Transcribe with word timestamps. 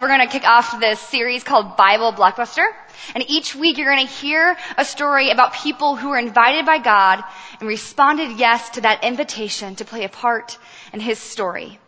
We're 0.00 0.08
going 0.08 0.20
to 0.20 0.32
kick 0.32 0.48
off 0.48 0.80
this 0.80 0.98
series 0.98 1.44
called 1.44 1.76
Bible 1.76 2.10
Blockbuster. 2.14 2.66
And 3.14 3.22
each 3.28 3.54
week 3.54 3.76
you're 3.76 3.94
going 3.94 4.06
to 4.06 4.10
hear 4.10 4.56
a 4.78 4.84
story 4.84 5.28
about 5.28 5.52
people 5.52 5.94
who 5.94 6.08
were 6.08 6.18
invited 6.18 6.64
by 6.64 6.78
God 6.78 7.22
and 7.60 7.68
responded 7.68 8.38
yes 8.38 8.70
to 8.70 8.80
that 8.80 9.04
invitation 9.04 9.74
to 9.74 9.84
play 9.84 10.04
a 10.04 10.08
part 10.08 10.56
in 10.94 11.00
His 11.00 11.18
story. 11.18 11.78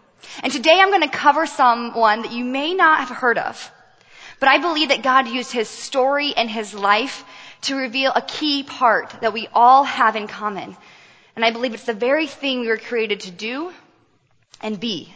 And 0.43 0.53
today 0.53 0.79
I'm 0.79 0.91
going 0.91 1.09
to 1.09 1.09
cover 1.09 1.47
someone 1.47 2.21
that 2.21 2.33
you 2.33 2.45
may 2.45 2.75
not 2.75 2.99
have 2.99 3.17
heard 3.17 3.39
of. 3.39 3.73
But 4.41 4.51
I 4.51 4.59
believe 4.59 4.91
that 4.91 5.03
God 5.03 5.27
used 5.27 5.51
His 5.51 5.71
story 5.71 6.35
and 6.37 6.51
His 6.51 6.75
life 6.75 7.25
to 7.63 7.77
reveal 7.77 8.13
a 8.15 8.21
key 8.21 8.63
part 8.63 9.09
that 9.23 9.33
we 9.33 9.49
all 9.55 9.85
have 9.85 10.17
in 10.17 10.27
common. 10.27 10.77
And 11.35 11.47
I 11.47 11.51
believe 11.51 11.73
it's 11.73 11.87
the 11.87 11.95
very 11.95 12.27
thing 12.27 12.61
we 12.61 12.69
were 12.69 12.77
created 12.77 13.21
to 13.21 13.31
do 13.31 13.73
and 14.61 14.79
be. 14.79 15.15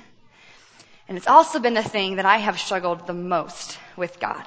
And 1.09 1.17
it's 1.17 1.29
also 1.29 1.61
been 1.61 1.75
the 1.75 1.83
thing 1.83 2.17
that 2.17 2.27
I 2.27 2.39
have 2.39 2.59
struggled 2.59 3.07
the 3.07 3.15
most 3.15 3.79
with 3.97 4.19
God. 4.19 4.45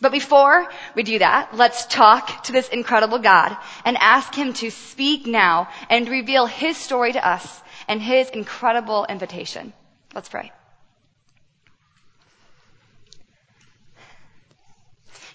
But 0.00 0.12
before 0.12 0.66
we 0.94 1.02
do 1.02 1.18
that, 1.18 1.54
let's 1.54 1.86
talk 1.86 2.44
to 2.44 2.52
this 2.52 2.68
incredible 2.68 3.18
God 3.18 3.56
and 3.84 3.96
ask 3.98 4.34
Him 4.34 4.52
to 4.54 4.70
speak 4.70 5.26
now 5.26 5.68
and 5.88 6.08
reveal 6.08 6.46
His 6.46 6.76
story 6.76 7.12
to 7.12 7.26
us 7.26 7.62
and 7.88 8.00
His 8.00 8.28
incredible 8.30 9.06
invitation. 9.08 9.72
Let's 10.14 10.28
pray. 10.28 10.52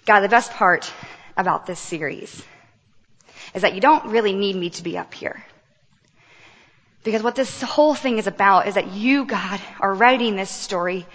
God, 0.06 0.20
the 0.20 0.28
best 0.28 0.52
part 0.52 0.92
about 1.36 1.66
this 1.66 1.78
series 1.78 2.42
is 3.54 3.62
that 3.62 3.74
you 3.74 3.80
don't 3.80 4.06
really 4.06 4.32
need 4.32 4.56
me 4.56 4.70
to 4.70 4.82
be 4.82 4.96
up 4.96 5.12
here. 5.12 5.44
Because 7.02 7.22
what 7.22 7.34
this 7.34 7.62
whole 7.62 7.94
thing 7.94 8.18
is 8.18 8.26
about 8.26 8.68
is 8.68 8.74
that 8.74 8.92
you, 8.92 9.24
God, 9.24 9.60
are 9.80 9.94
writing 9.94 10.36
this 10.36 10.50
story 10.50 11.06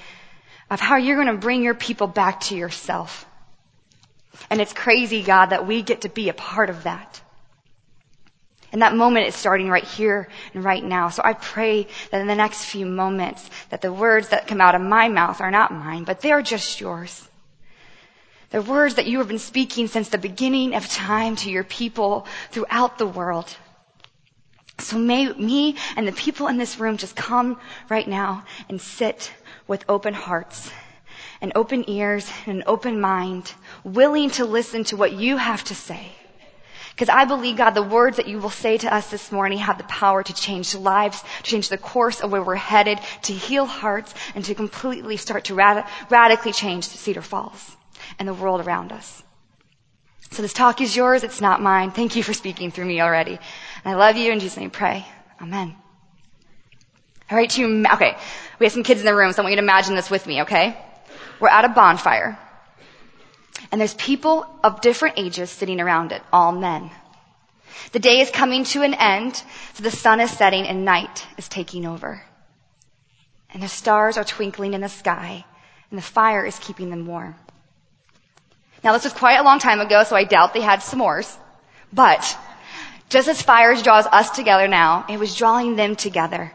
of 0.69 0.79
how 0.79 0.95
you're 0.97 1.21
going 1.21 1.35
to 1.35 1.41
bring 1.41 1.63
your 1.63 1.75
people 1.75 2.07
back 2.07 2.41
to 2.41 2.55
yourself. 2.55 3.25
And 4.49 4.59
it's 4.59 4.73
crazy, 4.73 5.21
God, 5.21 5.47
that 5.47 5.67
we 5.67 5.81
get 5.81 6.01
to 6.01 6.09
be 6.09 6.29
a 6.29 6.33
part 6.33 6.69
of 6.69 6.83
that. 6.83 7.21
And 8.71 8.81
that 8.81 8.95
moment 8.95 9.27
is 9.27 9.35
starting 9.35 9.69
right 9.69 9.85
here 9.85 10.27
and 10.53 10.63
right 10.63 10.83
now. 10.83 11.09
So 11.09 11.21
I 11.23 11.33
pray 11.33 11.87
that 12.11 12.19
in 12.19 12.27
the 12.27 12.35
next 12.35 12.65
few 12.65 12.85
moments 12.85 13.49
that 13.69 13.81
the 13.81 13.93
words 13.93 14.29
that 14.29 14.47
come 14.47 14.59
out 14.59 14.75
of 14.75 14.81
my 14.81 15.07
mouth 15.07 15.39
are 15.39 15.51
not 15.51 15.71
mine, 15.71 16.03
but 16.03 16.19
they 16.19 16.31
are 16.31 16.41
just 16.41 16.81
yours. 16.81 17.25
The 18.49 18.61
words 18.61 18.95
that 18.95 19.05
you 19.05 19.19
have 19.19 19.27
been 19.27 19.39
speaking 19.39 19.87
since 19.87 20.09
the 20.09 20.17
beginning 20.17 20.75
of 20.75 20.87
time 20.89 21.35
to 21.37 21.49
your 21.49 21.63
people 21.63 22.27
throughout 22.51 22.97
the 22.97 23.07
world. 23.07 23.55
So 24.79 24.97
may 24.97 25.31
me 25.33 25.75
and 25.95 26.07
the 26.07 26.11
people 26.11 26.47
in 26.47 26.57
this 26.57 26.79
room 26.79 26.97
just 26.97 27.15
come 27.15 27.59
right 27.89 28.07
now 28.07 28.43
and 28.69 28.81
sit 28.81 29.31
with 29.67 29.85
open 29.87 30.13
hearts 30.13 30.69
and 31.41 31.51
open 31.55 31.89
ears 31.89 32.29
and 32.45 32.57
an 32.57 32.63
open 32.67 32.99
mind, 32.99 33.53
willing 33.83 34.29
to 34.31 34.45
listen 34.45 34.83
to 34.85 34.97
what 34.97 35.13
you 35.13 35.37
have 35.37 35.63
to 35.65 35.75
say. 35.75 36.11
Because 36.95 37.09
I 37.09 37.25
believe, 37.25 37.57
God, 37.57 37.71
the 37.71 37.83
words 37.83 38.17
that 38.17 38.27
you 38.27 38.39
will 38.39 38.49
say 38.49 38.77
to 38.77 38.93
us 38.93 39.09
this 39.09 39.29
morning 39.29 39.57
have 39.57 39.77
the 39.77 39.83
power 39.83 40.23
to 40.23 40.33
change 40.33 40.73
lives, 40.75 41.21
to 41.43 41.43
change 41.43 41.67
the 41.67 41.77
course 41.77 42.21
of 42.21 42.31
where 42.31 42.41
we're 42.41 42.55
headed, 42.55 42.99
to 43.23 43.33
heal 43.33 43.65
hearts, 43.65 44.13
and 44.33 44.45
to 44.45 44.55
completely 44.55 45.17
start 45.17 45.43
to 45.45 45.55
rad- 45.55 45.85
radically 46.09 46.53
change 46.53 46.87
Cedar 46.87 47.21
Falls 47.21 47.75
and 48.17 48.27
the 48.27 48.33
world 48.33 48.65
around 48.65 48.93
us. 48.93 49.23
So 50.31 50.41
this 50.41 50.53
talk 50.53 50.81
is 50.81 50.95
yours, 50.95 51.23
it's 51.23 51.41
not 51.41 51.61
mine. 51.61 51.91
Thank 51.91 52.15
you 52.15 52.23
for 52.23 52.33
speaking 52.33 52.71
through 52.71 52.85
me 52.85 53.01
already. 53.01 53.39
And 53.85 53.93
I 53.93 53.97
love 53.97 54.17
you 54.17 54.31
in 54.31 54.39
Jesus' 54.39 54.57
name. 54.57 54.71
Pray. 54.71 55.05
Amen. 55.39 55.75
All 57.29 57.37
right, 57.37 57.55
you 57.55 57.85
okay. 57.93 58.17
We 58.59 58.65
have 58.65 58.73
some 58.73 58.83
kids 58.83 58.99
in 58.99 59.05
the 59.05 59.15
room, 59.15 59.31
so 59.31 59.41
I 59.41 59.43
want 59.43 59.51
you 59.51 59.57
to 59.57 59.63
imagine 59.63 59.95
this 59.95 60.09
with 60.09 60.25
me, 60.25 60.41
okay? 60.41 60.77
We're 61.39 61.49
at 61.49 61.65
a 61.65 61.69
bonfire. 61.69 62.37
And 63.71 63.79
there's 63.79 63.93
people 63.93 64.45
of 64.63 64.81
different 64.81 65.19
ages 65.19 65.49
sitting 65.49 65.79
around 65.79 66.11
it, 66.11 66.21
all 66.33 66.51
men. 66.51 66.89
The 67.91 67.99
day 67.99 68.21
is 68.21 68.31
coming 68.31 68.63
to 68.65 68.81
an 68.81 68.93
end, 68.95 69.41
so 69.73 69.83
the 69.83 69.91
sun 69.91 70.19
is 70.19 70.31
setting 70.31 70.65
and 70.67 70.83
night 70.83 71.25
is 71.37 71.47
taking 71.47 71.85
over. 71.85 72.21
And 73.51 73.61
the 73.61 73.67
stars 73.67 74.17
are 74.17 74.23
twinkling 74.23 74.73
in 74.73 74.81
the 74.81 74.89
sky, 74.89 75.45
and 75.91 75.97
the 75.97 76.03
fire 76.03 76.45
is 76.45 76.57
keeping 76.59 76.89
them 76.89 77.05
warm. 77.05 77.35
Now 78.83 78.93
this 78.93 79.03
was 79.03 79.13
quite 79.13 79.39
a 79.39 79.43
long 79.43 79.59
time 79.59 79.79
ago, 79.79 80.03
so 80.03 80.15
I 80.15 80.23
doubt 80.23 80.53
they 80.53 80.61
had 80.61 80.79
s'mores. 80.79 81.35
But 81.91 82.37
just 83.09 83.27
as 83.27 83.41
fire 83.41 83.75
draws 83.75 84.05
us 84.07 84.31
together 84.31 84.67
now, 84.67 85.05
it 85.07 85.19
was 85.19 85.35
drawing 85.35 85.75
them 85.75 85.95
together. 85.95 86.51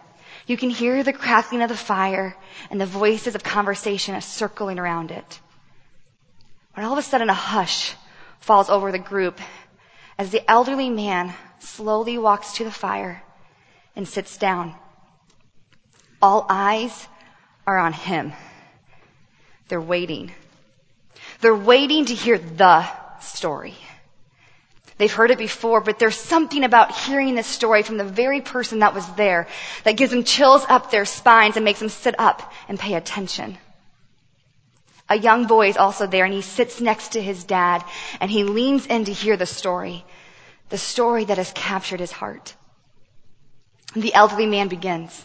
You 0.47 0.57
can 0.57 0.71
hear 0.71 1.03
the 1.03 1.13
crackling 1.13 1.63
of 1.63 1.69
the 1.69 1.77
fire 1.77 2.37
and 2.71 2.81
the 2.81 2.87
voices 2.87 3.35
of 3.35 3.43
conversation 3.43 4.21
circling 4.21 4.79
around 4.79 5.11
it. 5.11 5.41
When 6.75 6.85
all 6.85 6.93
of 6.93 6.99
a 6.99 7.03
sudden 7.03 7.31
a 7.31 7.35
hush 7.35 7.95
falls 8.41 8.69
over 8.69 8.91
the 8.91 8.99
group 8.99 9.39
as 10.19 10.31
the 10.31 10.49
elderly 10.51 10.91
man 10.91 11.33
slowly 11.61 12.19
walks 12.19 12.55
to 12.55 12.65
the 12.65 12.71
fire 12.71 13.23
and 13.95 14.09
sits 14.09 14.37
down. 14.37 14.75
All 16.21 16.47
eyes 16.49 17.07
are 17.67 17.79
on 17.79 17.93
him. 17.93 18.33
They're 19.69 19.81
waiting. 19.81 20.33
They're 21.41 21.55
waiting 21.55 22.07
to 22.07 22.15
hear 22.15 22.39
the 22.39 22.87
story. 23.21 23.77
They've 25.01 25.11
heard 25.11 25.31
it 25.31 25.39
before, 25.39 25.81
but 25.81 25.99
there's 25.99 26.15
something 26.15 26.63
about 26.63 26.95
hearing 26.95 27.35
this 27.35 27.47
story 27.47 27.83
from 27.83 27.97
the 27.97 28.05
very 28.05 28.43
person 28.43 28.81
that 28.81 28.93
was 28.93 29.07
there 29.15 29.49
that 29.85 29.97
gives 29.97 30.11
them 30.11 30.25
chills 30.25 30.63
up 30.69 30.91
their 30.91 31.07
spines 31.07 31.57
and 31.57 31.65
makes 31.65 31.81
them 31.81 31.89
sit 31.89 32.15
up 32.19 32.53
and 32.69 32.79
pay 32.79 32.93
attention. 32.93 33.57
A 35.09 35.17
young 35.17 35.47
boy 35.47 35.71
is 35.71 35.79
also 35.79 36.07
there 36.07 36.27
and 36.27 36.35
he 36.35 36.43
sits 36.43 36.83
next 36.83 37.13
to 37.13 37.23
his 37.23 37.45
dad 37.45 37.83
and 38.21 38.31
he 38.31 38.45
leans 38.45 38.85
in 38.85 39.07
to 39.07 39.13
hear 39.15 39.39
the 39.39 39.47
story, 39.47 40.05
the 40.69 40.77
story 40.77 41.25
that 41.25 41.39
has 41.39 41.51
captured 41.53 42.01
his 42.01 42.13
heart. 42.13 42.55
The 43.97 44.13
elderly 44.13 44.45
man 44.45 44.69
begins. 44.69 45.25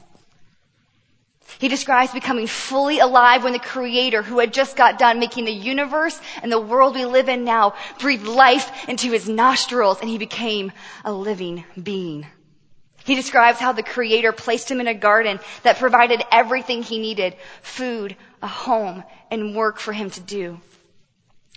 He 1.60 1.68
describes 1.68 2.12
becoming 2.12 2.48
fully 2.48 2.98
alive 3.00 3.44
when 3.44 3.54
the 3.54 3.60
creator 3.60 4.24
who 4.24 4.40
had 4.40 4.52
just 4.54 4.76
got 4.76 4.98
done 4.98 5.20
making 5.20 5.46
the 5.46 5.52
universe 5.54 6.20
and 6.42 6.52
the 6.52 6.60
world 6.60 6.96
we 6.96 7.06
live 7.06 7.30
in 7.30 7.44
now 7.44 7.76
breathed 8.00 8.26
life 8.28 8.72
into 8.90 9.12
his 9.12 9.30
nostrils 9.30 10.02
and 10.02 10.10
he 10.10 10.18
became 10.18 10.72
a 11.04 11.12
living 11.12 11.64
being. 11.82 12.26
He 13.04 13.14
describes 13.14 13.60
how 13.60 13.72
the 13.74 13.84
creator 13.84 14.32
placed 14.32 14.70
him 14.72 14.80
in 14.80 14.88
a 14.88 14.96
garden 14.96 15.40
that 15.62 15.78
provided 15.78 16.24
everything 16.32 16.82
he 16.82 16.98
needed, 16.98 17.36
food, 17.62 18.16
a 18.42 18.48
home, 18.48 19.04
and 19.30 19.56
work 19.56 19.78
for 19.78 19.94
him 19.94 20.10
to 20.10 20.20
do. 20.20 20.60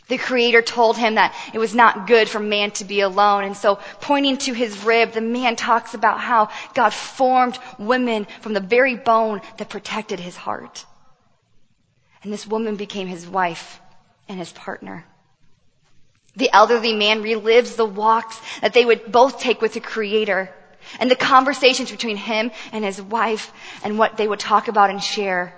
The 0.09 0.19
creator 0.19 0.63
told 0.63 0.97
him 0.97 1.17
that 1.17 1.35
it 1.53 1.59
was 1.59 1.75
not 1.75 2.07
good 2.07 2.29
for 2.29 2.41
man 2.41 2.71
to 2.73 2.85
be 2.85 3.01
alone. 3.01 3.45
And 3.45 3.57
so 3.57 3.79
pointing 4.01 4.39
to 4.39 4.55
his 4.55 4.83
rib, 4.83 5.13
the 5.13 5.21
man 5.21 5.55
talks 5.55 5.93
about 5.95 6.19
how 6.19 6.49
God 6.75 6.95
formed 6.95 7.59
women 7.79 8.27
from 8.41 8.55
the 8.55 8.61
very 8.61 8.97
bone 8.97 9.43
that 9.59 9.69
protected 9.69 10.19
his 10.19 10.37
heart. 10.37 10.85
And 12.25 12.33
this 12.33 12.47
woman 12.47 12.77
became 12.77 13.07
his 13.07 13.27
wife 13.27 13.81
and 14.29 14.39
his 14.39 14.53
partner. 14.53 15.05
The 16.37 16.51
elderly 16.53 16.95
man 16.95 17.23
relives 17.23 17.77
the 17.77 17.85
walks 17.85 18.41
that 18.61 18.73
they 18.73 18.85
would 18.85 19.13
both 19.13 19.41
take 19.41 19.61
with 19.61 19.75
the 19.75 19.81
creator 19.81 20.51
and 21.01 21.11
the 21.11 21.17
conversations 21.17 21.91
between 21.91 22.17
him 22.17 22.51
and 22.73 22.85
his 22.85 23.01
wife 23.03 23.53
and 23.83 23.99
what 23.99 24.17
they 24.17 24.29
would 24.29 24.39
talk 24.39 24.69
about 24.69 24.91
and 24.91 25.03
share. 25.03 25.58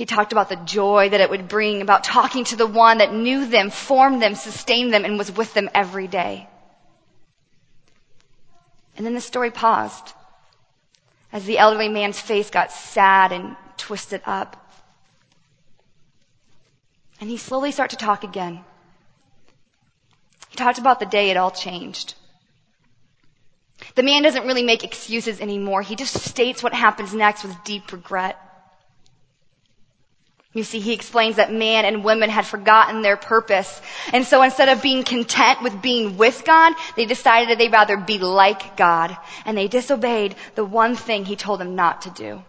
He 0.00 0.06
talked 0.06 0.32
about 0.32 0.48
the 0.48 0.56
joy 0.56 1.10
that 1.10 1.20
it 1.20 1.28
would 1.28 1.46
bring, 1.46 1.82
about 1.82 2.04
talking 2.04 2.44
to 2.44 2.56
the 2.56 2.66
one 2.66 2.96
that 2.98 3.12
knew 3.12 3.44
them, 3.44 3.68
formed 3.68 4.22
them, 4.22 4.34
sustained 4.34 4.94
them, 4.94 5.04
and 5.04 5.18
was 5.18 5.30
with 5.30 5.52
them 5.52 5.68
every 5.74 6.06
day. 6.08 6.48
And 8.96 9.04
then 9.04 9.12
the 9.12 9.20
story 9.20 9.50
paused 9.50 10.14
as 11.34 11.44
the 11.44 11.58
elderly 11.58 11.90
man's 11.90 12.18
face 12.18 12.48
got 12.48 12.72
sad 12.72 13.30
and 13.30 13.56
twisted 13.76 14.22
up. 14.24 14.72
And 17.20 17.28
he 17.28 17.36
slowly 17.36 17.70
started 17.70 17.98
to 17.98 18.02
talk 18.06 18.24
again. 18.24 18.64
He 20.48 20.56
talked 20.56 20.78
about 20.78 20.98
the 20.98 21.04
day 21.04 21.28
it 21.28 21.36
all 21.36 21.50
changed. 21.50 22.14
The 23.96 24.02
man 24.02 24.22
doesn't 24.22 24.46
really 24.46 24.62
make 24.62 24.82
excuses 24.82 25.42
anymore. 25.42 25.82
He 25.82 25.94
just 25.94 26.18
states 26.20 26.62
what 26.62 26.72
happens 26.72 27.12
next 27.12 27.44
with 27.44 27.64
deep 27.64 27.92
regret. 27.92 28.46
You 30.52 30.64
see, 30.64 30.80
he 30.80 30.92
explains 30.92 31.36
that 31.36 31.52
man 31.52 31.84
and 31.84 32.02
women 32.02 32.28
had 32.28 32.44
forgotten 32.44 33.02
their 33.02 33.16
purpose. 33.16 33.80
And 34.12 34.26
so 34.26 34.42
instead 34.42 34.68
of 34.68 34.82
being 34.82 35.04
content 35.04 35.62
with 35.62 35.80
being 35.80 36.16
with 36.16 36.44
God, 36.44 36.74
they 36.96 37.06
decided 37.06 37.50
that 37.50 37.58
they'd 37.58 37.72
rather 37.72 37.96
be 37.96 38.18
like 38.18 38.76
God. 38.76 39.16
And 39.44 39.56
they 39.56 39.68
disobeyed 39.68 40.34
the 40.56 40.64
one 40.64 40.96
thing 40.96 41.24
he 41.24 41.36
told 41.36 41.60
them 41.60 41.76
not 41.76 42.02
to 42.02 42.10
do. 42.10 42.42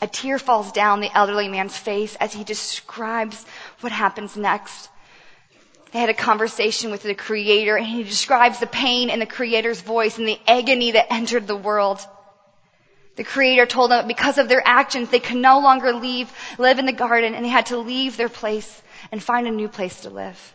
A 0.00 0.06
tear 0.06 0.38
falls 0.38 0.70
down 0.70 1.00
the 1.00 1.16
elderly 1.16 1.48
man's 1.48 1.76
face 1.76 2.14
as 2.16 2.32
he 2.32 2.44
describes 2.44 3.44
what 3.80 3.90
happens 3.90 4.36
next. 4.36 4.90
They 5.90 5.98
had 5.98 6.10
a 6.10 6.14
conversation 6.14 6.90
with 6.90 7.02
the 7.02 7.14
creator 7.14 7.76
and 7.76 7.86
he 7.86 8.04
describes 8.04 8.60
the 8.60 8.66
pain 8.66 9.10
in 9.10 9.18
the 9.18 9.26
creator's 9.26 9.80
voice 9.80 10.18
and 10.18 10.28
the 10.28 10.38
agony 10.46 10.92
that 10.92 11.12
entered 11.12 11.46
the 11.46 11.56
world. 11.56 12.06
The 13.16 13.24
Creator 13.24 13.66
told 13.66 13.90
them 13.90 14.06
because 14.06 14.38
of 14.38 14.48
their 14.48 14.62
actions, 14.64 15.08
they 15.08 15.20
could 15.20 15.36
no 15.36 15.58
longer 15.58 15.92
leave, 15.92 16.32
live 16.58 16.78
in 16.78 16.86
the 16.86 16.92
garden, 16.92 17.34
and 17.34 17.44
they 17.44 17.48
had 17.48 17.66
to 17.66 17.78
leave 17.78 18.16
their 18.16 18.28
place 18.28 18.82
and 19.10 19.22
find 19.22 19.46
a 19.46 19.50
new 19.50 19.68
place 19.68 20.02
to 20.02 20.10
live. 20.10 20.54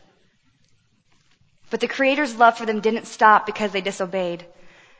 But 1.69 1.79
the 1.79 1.87
Creator's 1.87 2.35
love 2.35 2.57
for 2.57 2.65
them 2.65 2.79
didn't 2.79 3.07
stop 3.07 3.45
because 3.45 3.71
they 3.71 3.81
disobeyed. 3.81 4.45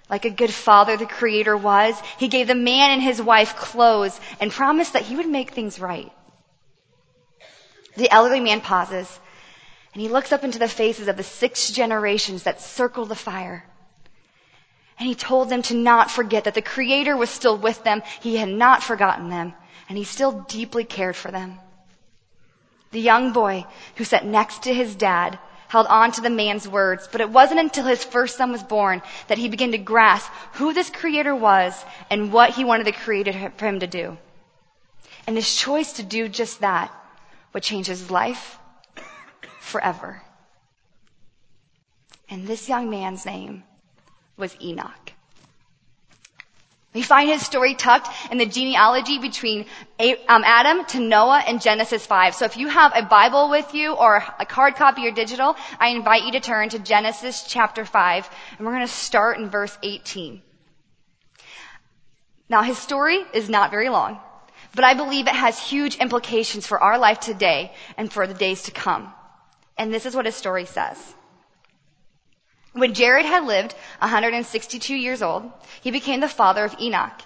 Like 0.09 0.25
a 0.25 0.29
good 0.29 0.53
father 0.53 0.97
the 0.97 1.05
Creator 1.05 1.55
was, 1.55 2.01
He 2.17 2.27
gave 2.27 2.47
the 2.47 2.55
man 2.55 2.91
and 2.91 3.01
his 3.01 3.21
wife 3.21 3.55
clothes 3.55 4.19
and 4.39 4.51
promised 4.51 4.93
that 4.93 5.03
He 5.03 5.15
would 5.15 5.27
make 5.27 5.51
things 5.51 5.79
right. 5.79 6.11
The 7.95 8.09
elderly 8.09 8.39
man 8.39 8.61
pauses 8.61 9.19
and 9.93 10.01
he 10.01 10.07
looks 10.07 10.31
up 10.31 10.43
into 10.43 10.59
the 10.59 10.67
faces 10.67 11.07
of 11.07 11.17
the 11.17 11.23
six 11.23 11.69
generations 11.69 12.43
that 12.43 12.61
circle 12.61 13.05
the 13.05 13.15
fire. 13.15 13.65
And 15.01 15.07
he 15.07 15.15
told 15.15 15.49
them 15.49 15.63
to 15.63 15.73
not 15.73 16.11
forget 16.11 16.43
that 16.43 16.53
the 16.53 16.61
Creator 16.61 17.17
was 17.17 17.31
still 17.31 17.57
with 17.57 17.83
them. 17.83 18.03
He 18.21 18.37
had 18.37 18.49
not 18.49 18.83
forgotten 18.83 19.31
them 19.31 19.55
and 19.89 19.97
he 19.97 20.03
still 20.03 20.45
deeply 20.47 20.83
cared 20.83 21.15
for 21.15 21.31
them. 21.31 21.59
The 22.91 23.01
young 23.01 23.33
boy 23.33 23.65
who 23.95 24.03
sat 24.03 24.27
next 24.27 24.61
to 24.61 24.73
his 24.75 24.93
dad 24.95 25.39
held 25.69 25.87
on 25.87 26.11
to 26.11 26.21
the 26.21 26.29
man's 26.29 26.67
words, 26.67 27.09
but 27.11 27.19
it 27.19 27.31
wasn't 27.31 27.61
until 27.61 27.85
his 27.85 28.03
first 28.03 28.37
son 28.37 28.51
was 28.51 28.61
born 28.61 29.01
that 29.27 29.39
he 29.39 29.49
began 29.49 29.71
to 29.71 29.79
grasp 29.79 30.31
who 30.53 30.71
this 30.71 30.91
creator 30.91 31.33
was 31.33 31.83
and 32.11 32.31
what 32.31 32.51
he 32.51 32.63
wanted 32.63 32.85
the 32.85 32.91
creator 32.91 33.51
for 33.57 33.65
him 33.65 33.79
to 33.79 33.87
do. 33.87 34.19
And 35.25 35.35
his 35.35 35.55
choice 35.55 35.93
to 35.93 36.03
do 36.03 36.29
just 36.29 36.59
that 36.59 36.93
would 37.53 37.63
change 37.63 37.87
his 37.87 38.11
life 38.11 38.59
forever. 39.61 40.21
And 42.29 42.45
this 42.45 42.69
young 42.69 42.91
man's 42.91 43.25
name 43.25 43.63
was 44.37 44.55
Enoch. 44.61 45.13
We 46.93 47.03
find 47.03 47.29
his 47.29 47.41
story 47.45 47.73
tucked 47.75 48.09
in 48.31 48.37
the 48.37 48.45
genealogy 48.45 49.17
between 49.17 49.65
um, 50.27 50.43
Adam 50.43 50.83
to 50.87 50.99
Noah 50.99 51.41
in 51.47 51.59
Genesis 51.59 52.05
5. 52.05 52.35
So 52.35 52.43
if 52.43 52.57
you 52.57 52.67
have 52.67 52.91
a 52.93 53.03
Bible 53.03 53.49
with 53.49 53.73
you 53.73 53.93
or 53.93 54.17
a 54.17 54.51
hard 54.51 54.75
copy 54.75 55.07
or 55.07 55.11
digital, 55.11 55.55
I 55.79 55.89
invite 55.89 56.25
you 56.25 56.33
to 56.33 56.41
turn 56.41 56.67
to 56.69 56.79
Genesis 56.79 57.45
chapter 57.47 57.85
5 57.85 58.29
and 58.57 58.67
we're 58.67 58.73
going 58.73 58.85
to 58.85 58.91
start 58.91 59.37
in 59.37 59.49
verse 59.49 59.77
18. 59.81 60.41
Now 62.49 62.61
his 62.61 62.77
story 62.77 63.23
is 63.33 63.49
not 63.49 63.71
very 63.71 63.87
long, 63.87 64.19
but 64.75 64.83
I 64.83 64.93
believe 64.93 65.27
it 65.27 65.33
has 65.33 65.57
huge 65.57 65.95
implications 65.95 66.67
for 66.67 66.77
our 66.77 66.97
life 66.99 67.21
today 67.21 67.71
and 67.95 68.11
for 68.11 68.27
the 68.27 68.33
days 68.33 68.63
to 68.63 68.71
come. 68.71 69.13
And 69.77 69.93
this 69.93 70.05
is 70.05 70.13
what 70.13 70.25
his 70.25 70.35
story 70.35 70.65
says. 70.65 70.97
When 72.73 72.93
Jared 72.93 73.25
had 73.25 73.43
lived 73.43 73.75
162 73.99 74.95
years 74.95 75.21
old, 75.21 75.51
he 75.81 75.91
became 75.91 76.21
the 76.21 76.29
father 76.29 76.63
of 76.63 76.75
Enoch. 76.79 77.21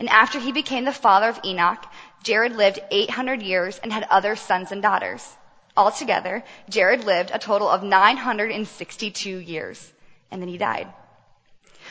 And 0.00 0.08
after 0.08 0.38
he 0.38 0.52
became 0.52 0.86
the 0.86 0.92
father 0.92 1.28
of 1.28 1.40
Enoch, 1.44 1.84
Jared 2.22 2.56
lived 2.56 2.80
800 2.90 3.42
years 3.42 3.78
and 3.78 3.92
had 3.92 4.04
other 4.04 4.36
sons 4.36 4.72
and 4.72 4.80
daughters. 4.80 5.36
Altogether, 5.76 6.42
Jared 6.70 7.04
lived 7.04 7.30
a 7.32 7.38
total 7.38 7.68
of 7.68 7.82
962 7.82 9.38
years. 9.38 9.92
And 10.30 10.40
then 10.40 10.48
he 10.48 10.56
died. 10.56 10.88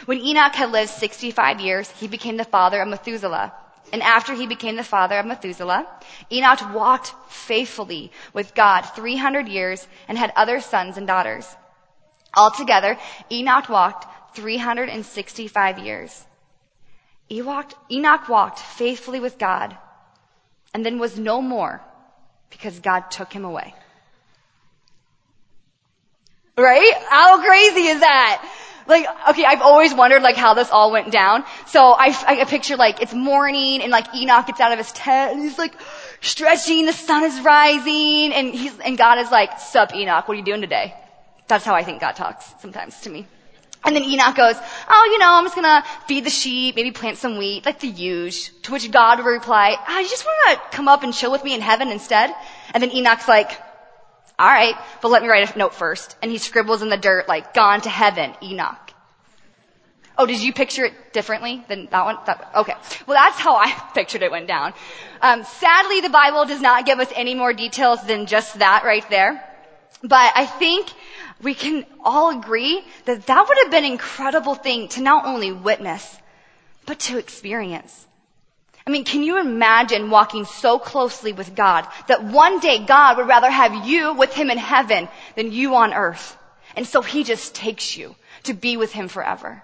When 0.06 0.20
Enoch 0.20 0.56
had 0.56 0.72
lived 0.72 0.90
65 0.90 1.62
years, 1.62 1.92
he 1.92 2.08
became 2.08 2.38
the 2.38 2.44
father 2.44 2.82
of 2.82 2.88
Methuselah. 2.88 3.54
And 3.94 4.02
after 4.02 4.34
he 4.34 4.48
became 4.48 4.78
the 4.78 4.84
father 4.84 5.20
of 5.20 5.28
Methuselah, 5.28 5.88
Enoch 6.32 6.74
walked 6.74 7.14
faithfully 7.30 8.12
with 8.34 8.56
God 8.56 8.82
300 8.82 9.48
years 9.48 9.88
and 10.08 10.18
had 10.18 10.34
other 10.36 10.60
sons 10.60 10.98
and 10.98 11.06
daughters. 11.06 11.56
Altogether, 12.36 12.98
Enoch 13.32 13.70
walked 13.70 14.36
365 14.36 15.80
years. 15.80 16.26
Enoch 17.32 18.30
walked 18.30 18.60
faithfully 18.60 19.20
with 19.20 19.38
God 19.38 19.76
and 20.74 20.86
then 20.86 21.00
was 21.00 21.18
no 21.18 21.42
more 21.42 21.82
because 22.50 22.80
God 22.80 23.10
took 23.10 23.32
him 23.32 23.46
away. 23.46 23.74
Right? 26.58 26.94
How 27.10 27.44
crazy 27.44 27.88
is 27.88 28.00
that? 28.00 28.52
Like, 28.88 29.08
okay, 29.30 29.44
I've 29.44 29.62
always 29.62 29.94
wondered 29.94 30.22
like 30.22 30.36
how 30.36 30.54
this 30.54 30.70
all 30.70 30.92
went 30.92 31.12
down. 31.12 31.44
So 31.66 31.92
I, 31.92 32.16
I 32.28 32.46
picture 32.46 32.76
like 32.76 33.02
it's 33.02 33.14
morning 33.14 33.82
and 33.82 33.92
like 33.92 34.14
Enoch 34.14 34.46
gets 34.46 34.60
out 34.60 34.72
of 34.72 34.78
his 34.78 34.92
tent 34.92 35.34
and 35.34 35.42
he's 35.42 35.58
like 35.58 35.74
stretching, 36.22 36.86
the 36.86 36.94
sun 36.94 37.24
is 37.24 37.42
rising 37.42 38.32
and 38.32 38.54
he's, 38.54 38.78
and 38.80 38.98
God 38.98 39.18
is 39.18 39.32
like, 39.32 39.60
sup 39.60 39.96
Enoch, 39.96 40.28
what 40.28 40.36
are 40.36 40.38
you 40.38 40.46
doing 40.46 40.62
today? 40.62 40.94
That's 41.48 41.66
how 41.66 41.76
I 41.76 41.84
think 41.84 42.02
God 42.02 42.16
talks 42.16 42.46
sometimes 42.60 43.00
to 43.02 43.10
me. 43.10 43.28
And 43.86 43.96
then 43.96 44.04
Enoch 44.04 44.36
goes, 44.36 44.56
oh, 44.90 45.10
you 45.12 45.20
know, 45.20 45.30
I'm 45.30 45.46
just 45.46 45.56
gonna 45.56 45.84
feed 46.08 46.26
the 46.26 46.32
sheep, 46.32 46.76
maybe 46.76 46.92
plant 46.92 47.18
some 47.18 47.38
wheat, 47.38 47.66
like 47.66 47.80
the 47.80 47.92
huge. 47.92 48.52
To 48.64 48.72
which 48.72 48.90
God 48.90 49.20
would 49.20 49.30
reply, 49.30 49.78
oh, 49.88 50.00
you 50.00 50.10
just 50.10 50.26
wanna 50.26 50.60
come 50.72 50.88
up 50.88 51.04
and 51.04 51.14
chill 51.14 51.32
with 51.32 51.44
me 51.44 51.54
in 51.54 51.62
heaven 51.62 51.90
instead? 51.90 52.34
And 52.74 52.82
then 52.82 52.92
Enoch's 52.92 53.28
like, 53.28 53.52
alright, 54.40 54.76
but 55.02 55.10
let 55.10 55.22
me 55.22 55.30
write 55.30 55.54
a 55.54 55.58
note 55.58 55.76
first. 55.76 56.16
And 56.24 56.32
he 56.32 56.40
scribbles 56.40 56.82
in 56.82 56.90
the 56.90 56.98
dirt, 56.98 57.28
like, 57.28 57.54
gone 57.54 57.82
to 57.82 57.90
heaven, 57.90 58.34
Enoch. 58.42 58.86
Oh, 60.18 60.26
did 60.26 60.42
you 60.42 60.54
picture 60.54 60.86
it 60.86 61.14
differently 61.14 61.64
than 61.68 61.88
that 61.92 62.06
one? 62.06 62.18
That, 62.26 62.52
okay. 62.56 62.74
Well, 63.06 63.18
that's 63.18 63.38
how 63.38 63.56
I 63.56 63.70
pictured 63.94 64.24
it 64.24 64.32
went 64.32 64.48
down. 64.48 64.74
Um, 65.22 65.44
sadly, 65.44 66.02
the 66.02 66.10
Bible 66.10 66.46
does 66.46 66.62
not 66.62 66.86
give 66.86 67.00
us 67.00 67.12
any 67.16 67.36
more 67.36 67.54
details 67.54 68.02
than 68.08 68.26
just 68.26 68.60
that 68.60 68.84
right 68.84 69.08
there. 69.10 69.44
But 70.02 70.32
I 70.36 70.46
think 70.46 70.90
we 71.42 71.54
can 71.54 71.86
all 72.04 72.38
agree 72.38 72.84
that 73.06 73.28
that 73.28 73.48
would 73.48 73.58
have 73.64 73.72
been 73.72 73.86
an 73.86 73.92
incredible 73.92 74.56
thing 74.56 74.88
to 74.90 75.02
not 75.02 75.26
only 75.26 75.52
witness, 75.52 76.18
but 76.86 77.00
to 77.02 77.18
experience. 77.18 78.06
I 78.88 78.92
mean, 78.92 79.04
can 79.04 79.24
you 79.24 79.40
imagine 79.40 80.12
walking 80.12 80.46
so 80.46 80.78
closely 80.78 81.34
with 81.34 81.56
God 81.56 81.88
that 82.08 82.24
one 82.24 82.60
day 82.60 82.86
God 82.86 83.18
would 83.18 83.28
rather 83.28 83.50
have 83.50 83.86
you 83.86 84.14
with 84.14 84.34
Him 84.34 84.52
in 84.52 84.60
heaven 84.60 85.10
than 85.36 85.52
you 85.52 85.76
on 85.76 85.94
earth? 85.94 86.38
And 86.76 86.86
so 86.86 87.02
He 87.02 87.24
just 87.24 87.56
takes 87.56 87.98
you 87.98 88.16
to 88.44 88.54
be 88.54 88.78
with 88.78 88.92
Him 88.92 89.08
forever. 89.08 89.64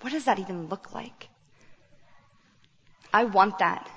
What 0.00 0.12
does 0.12 0.26
that 0.26 0.38
even 0.38 0.68
look 0.68 0.94
like? 0.94 1.28
I 3.12 3.24
want 3.24 3.58
that. 3.58 3.90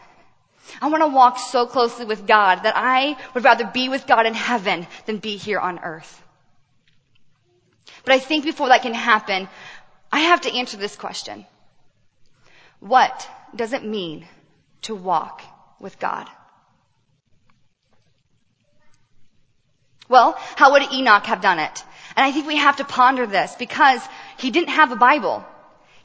I 0.81 0.89
want 0.89 1.03
to 1.03 1.07
walk 1.07 1.39
so 1.39 1.65
closely 1.65 2.05
with 2.05 2.27
God 2.27 2.63
that 2.63 2.75
I 2.75 3.17
would 3.33 3.43
rather 3.43 3.65
be 3.65 3.89
with 3.89 4.07
God 4.07 4.25
in 4.25 4.33
heaven 4.33 4.87
than 5.05 5.17
be 5.17 5.37
here 5.37 5.59
on 5.59 5.79
earth. 5.79 6.21
But 8.03 8.15
I 8.15 8.19
think 8.19 8.45
before 8.45 8.69
that 8.69 8.81
can 8.81 8.93
happen, 8.93 9.47
I 10.11 10.19
have 10.21 10.41
to 10.41 10.53
answer 10.53 10.77
this 10.77 10.95
question. 10.95 11.45
What 12.79 13.29
does 13.55 13.73
it 13.73 13.83
mean 13.83 14.25
to 14.83 14.95
walk 14.95 15.41
with 15.79 15.99
God? 15.99 16.27
Well, 20.09 20.37
how 20.55 20.73
would 20.73 20.91
Enoch 20.91 21.25
have 21.25 21.41
done 21.41 21.59
it? 21.59 21.83
And 22.15 22.25
I 22.25 22.31
think 22.31 22.45
we 22.45 22.57
have 22.57 22.77
to 22.77 22.83
ponder 22.83 23.25
this 23.25 23.55
because 23.55 24.01
he 24.37 24.51
didn't 24.51 24.69
have 24.69 24.91
a 24.91 24.97
Bible. 24.97 25.45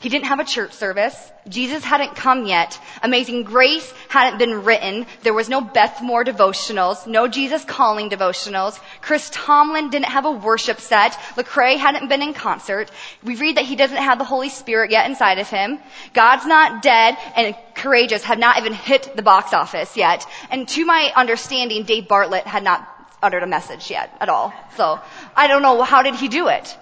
He 0.06 0.10
didn't 0.10 0.26
have 0.26 0.38
a 0.38 0.44
church 0.44 0.72
service. 0.72 1.16
Jesus 1.48 1.82
hadn't 1.82 2.14
come 2.14 2.46
yet. 2.46 2.80
Amazing 3.02 3.42
Grace 3.42 3.92
hadn't 4.08 4.38
been 4.38 4.62
written. 4.62 5.04
There 5.25 5.34
was 5.34 5.48
no 5.48 5.60
Beth 5.60 6.00
Moore 6.00 6.25
devotionals, 6.25 7.08
no 7.08 7.26
Jesus 7.26 7.64
Calling 7.64 8.08
devotionals. 8.08 8.78
Chris 9.00 9.28
Tomlin 9.32 9.90
didn't 9.90 10.06
have 10.06 10.25
a 10.25 10.30
worship 10.30 10.78
set. 10.78 11.14
Lecrae 11.34 11.76
hadn't 11.76 12.06
been 12.06 12.22
in 12.22 12.34
concert. 12.34 12.88
We 13.25 13.34
read 13.34 13.56
that 13.56 13.64
he 13.64 13.75
doesn't 13.75 13.96
have 13.96 14.18
the 14.18 14.25
Holy 14.25 14.48
Spirit 14.48 14.92
yet 14.92 15.10
inside 15.10 15.40
of 15.40 15.48
him. 15.48 15.80
God's 16.14 16.46
not 16.46 16.82
dead 16.82 17.16
and 17.34 17.56
courageous 17.75 18.22
have 18.22 18.38
not 18.38 18.58
even 18.58 18.75
hit 18.75 19.16
the 19.16 19.22
box 19.22 19.52
office 19.52 19.96
yet. 19.96 20.25
And 20.52 20.68
to 20.68 20.84
my 20.84 21.10
understanding, 21.16 21.82
Dave 21.82 22.06
Bartlett 22.06 22.46
had 22.46 22.62
not 22.62 22.86
uttered 23.20 23.42
a 23.42 23.48
message 23.48 23.90
yet 23.90 24.16
at 24.20 24.28
all. 24.28 24.54
So 24.76 25.00
I 25.34 25.48
don't 25.48 25.62
know 25.62 25.82
how 25.82 26.02
did 26.02 26.14
he 26.14 26.28
do 26.28 26.46
it. 26.46 26.78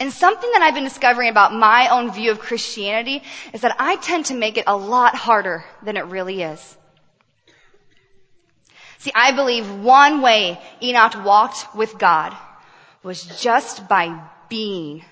And 0.00 0.12
something 0.12 0.50
that 0.52 0.62
I've 0.62 0.74
been 0.74 0.84
discovering 0.84 1.28
about 1.28 1.52
my 1.52 1.88
own 1.88 2.12
view 2.12 2.30
of 2.30 2.38
Christianity 2.38 3.22
is 3.52 3.62
that 3.62 3.76
I 3.78 3.96
tend 3.96 4.26
to 4.26 4.34
make 4.34 4.56
it 4.56 4.64
a 4.66 4.76
lot 4.76 5.16
harder 5.16 5.64
than 5.82 5.96
it 5.96 6.06
really 6.06 6.42
is. 6.42 6.76
See, 8.98 9.12
I 9.14 9.32
believe 9.32 9.70
one 9.70 10.22
way 10.22 10.60
Enoch 10.82 11.24
walked 11.24 11.74
with 11.74 11.98
God 11.98 12.36
was 13.02 13.24
just 13.40 13.88
by 13.88 14.20
being 14.48 15.04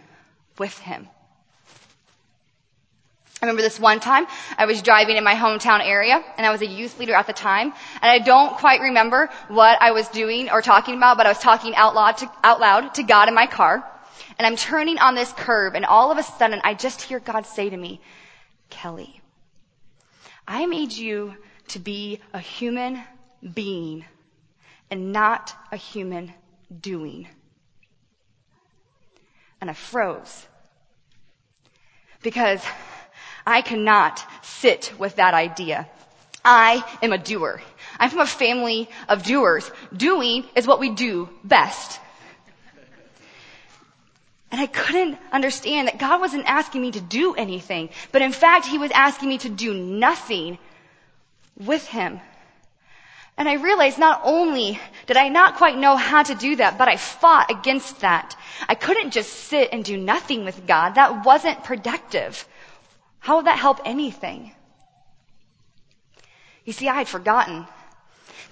with 0.58 0.76
Him. 0.78 1.08
I 3.40 3.46
remember 3.46 3.62
this 3.62 3.78
one 3.78 4.00
time 4.00 4.26
I 4.56 4.66
was 4.66 4.82
driving 4.82 5.16
in 5.16 5.24
my 5.24 5.34
hometown 5.34 5.80
area 5.84 6.24
and 6.36 6.46
I 6.46 6.50
was 6.50 6.62
a 6.62 6.66
youth 6.66 6.98
leader 6.98 7.14
at 7.14 7.26
the 7.26 7.32
time 7.32 7.72
and 8.00 8.10
I 8.10 8.18
don't 8.18 8.56
quite 8.56 8.80
remember 8.80 9.28
what 9.48 9.80
I 9.80 9.90
was 9.90 10.08
doing 10.08 10.50
or 10.50 10.62
talking 10.62 10.96
about, 10.96 11.16
but 11.16 11.26
I 11.26 11.30
was 11.30 11.38
talking 11.38 11.76
out 11.76 11.94
loud 11.94 12.16
to, 12.18 12.32
out 12.42 12.60
loud 12.60 12.94
to 12.94 13.02
God 13.02 13.28
in 13.28 13.34
my 13.34 13.46
car. 13.46 13.84
And 14.38 14.46
I'm 14.46 14.56
turning 14.56 14.98
on 14.98 15.14
this 15.14 15.32
curve 15.32 15.74
and 15.74 15.84
all 15.84 16.10
of 16.10 16.18
a 16.18 16.22
sudden 16.22 16.60
I 16.64 16.74
just 16.74 17.02
hear 17.02 17.20
God 17.20 17.46
say 17.46 17.70
to 17.70 17.76
me, 17.76 18.00
Kelly, 18.70 19.20
I 20.46 20.66
made 20.66 20.92
you 20.92 21.34
to 21.68 21.78
be 21.78 22.20
a 22.32 22.38
human 22.38 23.02
being 23.54 24.04
and 24.90 25.12
not 25.12 25.54
a 25.72 25.76
human 25.76 26.32
doing. 26.80 27.26
And 29.60 29.70
I 29.70 29.72
froze. 29.74 30.46
because 32.22 32.60
I 33.46 33.62
cannot 33.62 34.24
sit 34.42 34.92
with 34.98 35.16
that 35.16 35.32
idea. 35.34 35.88
I 36.44 36.82
am 37.02 37.12
a 37.12 37.18
doer. 37.18 37.62
I'm 38.00 38.10
from 38.10 38.18
a 38.20 38.26
family 38.26 38.88
of 39.08 39.22
doers. 39.22 39.70
Doing 39.96 40.44
is 40.56 40.66
what 40.66 40.80
we 40.80 40.90
do 40.90 41.28
best. 41.44 42.00
And 44.50 44.60
I 44.60 44.66
couldn't 44.66 45.18
understand 45.32 45.88
that 45.88 45.98
God 45.98 46.20
wasn't 46.20 46.46
asking 46.46 46.80
me 46.82 46.92
to 46.92 47.00
do 47.00 47.34
anything, 47.34 47.90
but 48.12 48.22
in 48.22 48.32
fact, 48.32 48.66
He 48.66 48.78
was 48.78 48.90
asking 48.92 49.28
me 49.28 49.38
to 49.38 49.48
do 49.48 49.74
nothing 49.74 50.58
with 51.56 51.86
Him. 51.86 52.20
And 53.38 53.48
I 53.48 53.54
realized 53.54 53.98
not 53.98 54.22
only 54.24 54.80
did 55.06 55.16
I 55.16 55.28
not 55.28 55.56
quite 55.56 55.76
know 55.76 55.96
how 55.96 56.22
to 56.22 56.34
do 56.34 56.56
that, 56.56 56.78
but 56.78 56.88
I 56.88 56.96
fought 56.96 57.50
against 57.50 58.00
that. 58.00 58.34
I 58.66 58.74
couldn't 58.74 59.10
just 59.10 59.30
sit 59.30 59.68
and 59.72 59.84
do 59.84 59.98
nothing 59.98 60.44
with 60.44 60.66
God. 60.66 60.94
That 60.94 61.24
wasn't 61.24 61.62
productive. 61.62 62.48
How 63.18 63.36
would 63.36 63.46
that 63.46 63.58
help 63.58 63.80
anything? 63.84 64.52
You 66.64 66.72
see, 66.72 66.88
I 66.88 66.94
had 66.94 67.08
forgotten 67.08 67.66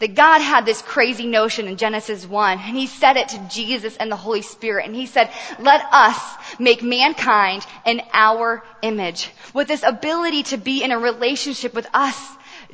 that 0.00 0.14
God 0.14 0.40
had 0.40 0.66
this 0.66 0.82
crazy 0.82 1.26
notion 1.26 1.68
in 1.68 1.76
Genesis 1.76 2.26
1, 2.26 2.58
and 2.58 2.76
He 2.76 2.86
said 2.86 3.16
it 3.16 3.28
to 3.28 3.48
Jesus 3.50 3.96
and 3.96 4.10
the 4.10 4.16
Holy 4.16 4.42
Spirit, 4.42 4.86
and 4.86 4.94
He 4.94 5.06
said, 5.06 5.30
let 5.58 5.84
us 5.92 6.18
make 6.58 6.82
mankind 6.82 7.66
in 7.86 8.02
our 8.12 8.64
image, 8.82 9.30
with 9.52 9.68
this 9.68 9.82
ability 9.82 10.44
to 10.44 10.56
be 10.56 10.82
in 10.82 10.90
a 10.90 10.98
relationship 10.98 11.74
with 11.74 11.86
us 11.94 12.18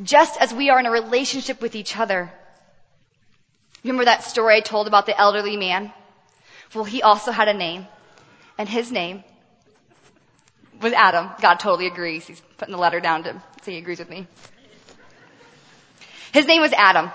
just 0.02 0.40
as 0.40 0.52
we 0.52 0.70
are 0.70 0.78
in 0.78 0.86
a 0.86 0.90
relationship 0.90 1.60
with 1.60 1.74
each 1.74 1.96
other. 1.96 2.32
Remember 3.84 4.04
that 4.04 4.24
story 4.24 4.56
I 4.56 4.60
told 4.60 4.86
about 4.86 5.06
the 5.06 5.18
elderly 5.18 5.56
man? 5.56 5.92
Well, 6.74 6.84
he 6.84 7.02
also 7.02 7.32
had 7.32 7.48
a 7.48 7.54
name, 7.54 7.86
and 8.58 8.68
his 8.68 8.92
name 8.92 9.24
was 10.80 10.92
Adam. 10.92 11.30
God 11.40 11.56
totally 11.56 11.86
agrees. 11.86 12.26
He's 12.26 12.40
putting 12.58 12.72
the 12.72 12.80
letter 12.80 13.00
down 13.00 13.24
to 13.24 13.42
say 13.62 13.72
he 13.72 13.78
agrees 13.78 13.98
with 13.98 14.10
me. 14.10 14.26
His 16.32 16.46
name 16.46 16.62
was 16.62 16.72
Adam. 16.72 17.10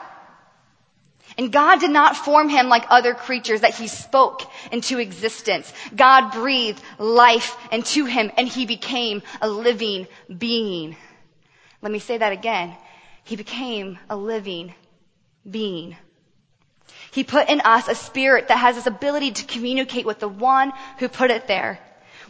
And 1.37 1.51
God 1.51 1.79
did 1.79 1.91
not 1.91 2.15
form 2.15 2.47
him 2.47 2.69
like 2.69 2.85
other 2.89 3.13
creatures 3.13 3.61
that 3.61 3.75
he 3.75 3.87
spoke 3.87 4.41
into 4.71 4.99
existence. 4.99 5.71
God 5.93 6.31
breathed 6.31 6.81
life 6.97 7.57
into 7.71 8.05
him 8.05 8.31
and 8.37 8.47
he 8.47 8.65
became 8.65 9.21
a 9.41 9.49
living 9.49 10.07
being. 10.37 10.95
Let 11.81 11.91
me 11.91 11.99
say 11.99 12.17
that 12.17 12.31
again. 12.31 12.73
He 13.25 13.35
became 13.35 13.99
a 14.09 14.15
living 14.15 14.73
being. 15.49 15.97
He 17.11 17.23
put 17.23 17.49
in 17.49 17.61
us 17.61 17.87
a 17.87 17.95
spirit 17.95 18.47
that 18.47 18.57
has 18.57 18.75
this 18.75 18.87
ability 18.87 19.31
to 19.31 19.45
communicate 19.45 20.05
with 20.05 20.19
the 20.19 20.27
one 20.27 20.71
who 20.99 21.09
put 21.09 21.31
it 21.31 21.47
there. 21.47 21.79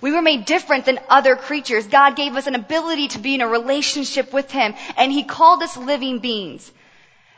We 0.02 0.12
were 0.12 0.22
made 0.22 0.46
different 0.46 0.86
than 0.86 1.00
other 1.10 1.36
creatures. 1.36 1.88
God 1.88 2.16
gave 2.16 2.36
us 2.36 2.48
an 2.48 2.56
ability 2.56 3.10
to 3.10 3.20
be 3.20 3.36
in 3.36 3.42
a 3.42 3.48
relationship 3.48 4.34
with 4.34 4.52
Him, 4.52 4.75
and 4.98 5.12
He 5.12 5.24
called 5.24 5.64
us 5.64 5.78
living 5.78 6.20
beings. 6.20 6.72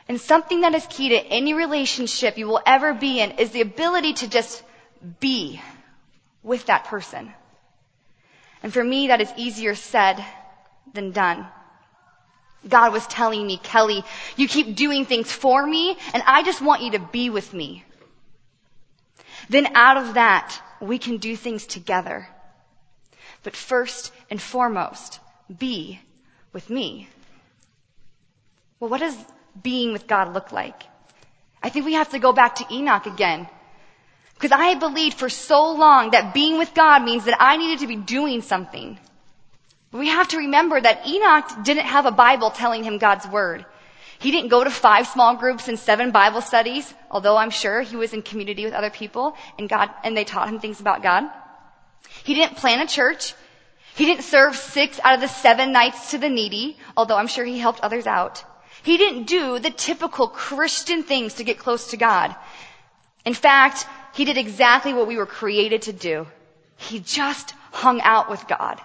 And 0.08 0.20
something 0.20 0.62
that 0.62 0.74
is 0.74 0.86
key 0.88 1.10
to 1.10 1.16
any 1.16 1.52
relationship 1.54 2.38
you 2.38 2.46
will 2.46 2.62
ever 2.64 2.94
be 2.94 3.20
in 3.20 3.32
is 3.32 3.50
the 3.50 3.60
ability 3.60 4.14
to 4.14 4.28
just 4.28 4.62
be 5.20 5.60
with 6.42 6.66
that 6.66 6.84
person. 6.84 7.32
And 8.62 8.72
for 8.72 8.82
me, 8.82 9.08
that 9.08 9.20
is 9.20 9.30
easier 9.36 9.74
said 9.74 10.24
than 10.94 11.12
done. 11.12 11.46
God 12.66 12.92
was 12.92 13.06
telling 13.06 13.46
me, 13.46 13.58
Kelly, 13.58 14.02
you 14.36 14.48
keep 14.48 14.74
doing 14.74 15.04
things 15.04 15.30
for 15.30 15.64
me 15.64 15.96
and 16.12 16.22
I 16.26 16.42
just 16.42 16.60
want 16.60 16.82
you 16.82 16.92
to 16.92 16.98
be 16.98 17.30
with 17.30 17.52
me. 17.54 17.84
Then 19.48 19.68
out 19.76 19.96
of 19.96 20.14
that, 20.14 20.60
we 20.80 20.98
can 20.98 21.18
do 21.18 21.36
things 21.36 21.66
together. 21.66 22.28
But 23.48 23.56
first 23.56 24.12
and 24.28 24.38
foremost, 24.38 25.20
be 25.48 25.98
with 26.52 26.68
me. 26.68 27.08
Well, 28.78 28.90
what 28.90 29.00
does 29.00 29.16
being 29.62 29.94
with 29.94 30.06
God 30.06 30.34
look 30.34 30.52
like? 30.52 30.82
I 31.62 31.70
think 31.70 31.86
we 31.86 31.94
have 31.94 32.10
to 32.10 32.18
go 32.18 32.34
back 32.34 32.56
to 32.56 32.66
Enoch 32.70 33.06
again. 33.06 33.48
Because 34.34 34.52
I 34.52 34.74
believed 34.74 35.16
for 35.16 35.30
so 35.30 35.72
long 35.72 36.10
that 36.10 36.34
being 36.34 36.58
with 36.58 36.74
God 36.74 37.02
means 37.02 37.24
that 37.24 37.40
I 37.40 37.56
needed 37.56 37.78
to 37.78 37.86
be 37.86 37.96
doing 37.96 38.42
something. 38.42 38.98
We 39.92 40.08
have 40.08 40.28
to 40.28 40.36
remember 40.36 40.78
that 40.78 41.06
Enoch 41.06 41.64
didn't 41.64 41.86
have 41.86 42.04
a 42.04 42.10
Bible 42.10 42.50
telling 42.50 42.84
him 42.84 42.98
God's 42.98 43.26
word. 43.28 43.64
He 44.18 44.30
didn't 44.30 44.50
go 44.50 44.62
to 44.62 44.68
five 44.70 45.06
small 45.06 45.36
groups 45.36 45.68
and 45.68 45.78
seven 45.78 46.10
Bible 46.10 46.42
studies, 46.42 46.92
although 47.10 47.38
I'm 47.38 47.48
sure 47.48 47.80
he 47.80 47.96
was 47.96 48.12
in 48.12 48.20
community 48.20 48.66
with 48.66 48.74
other 48.74 48.90
people 48.90 49.38
and 49.58 49.70
God, 49.70 49.88
and 50.04 50.14
they 50.14 50.24
taught 50.24 50.50
him 50.50 50.60
things 50.60 50.80
about 50.80 51.02
God. 51.02 51.24
He 52.24 52.34
didn't 52.34 52.56
plan 52.56 52.80
a 52.80 52.86
church. 52.86 53.34
He 53.98 54.06
didn't 54.06 54.22
serve 54.22 54.54
six 54.54 55.00
out 55.02 55.16
of 55.16 55.20
the 55.20 55.26
seven 55.26 55.72
nights 55.72 56.12
to 56.12 56.18
the 56.18 56.28
needy, 56.28 56.76
although 56.96 57.16
I'm 57.16 57.26
sure 57.26 57.44
he 57.44 57.58
helped 57.58 57.80
others 57.80 58.06
out. 58.06 58.44
He 58.84 58.96
didn't 58.96 59.24
do 59.24 59.58
the 59.58 59.72
typical 59.72 60.28
Christian 60.28 61.02
things 61.02 61.34
to 61.34 61.42
get 61.42 61.58
close 61.58 61.90
to 61.90 61.96
God. 61.96 62.36
In 63.24 63.34
fact, 63.34 63.88
he 64.14 64.24
did 64.24 64.38
exactly 64.38 64.94
what 64.94 65.08
we 65.08 65.16
were 65.16 65.26
created 65.26 65.82
to 65.82 65.92
do. 65.92 66.28
He 66.76 67.00
just 67.00 67.54
hung 67.72 68.00
out 68.02 68.30
with 68.30 68.46
God. 68.46 68.80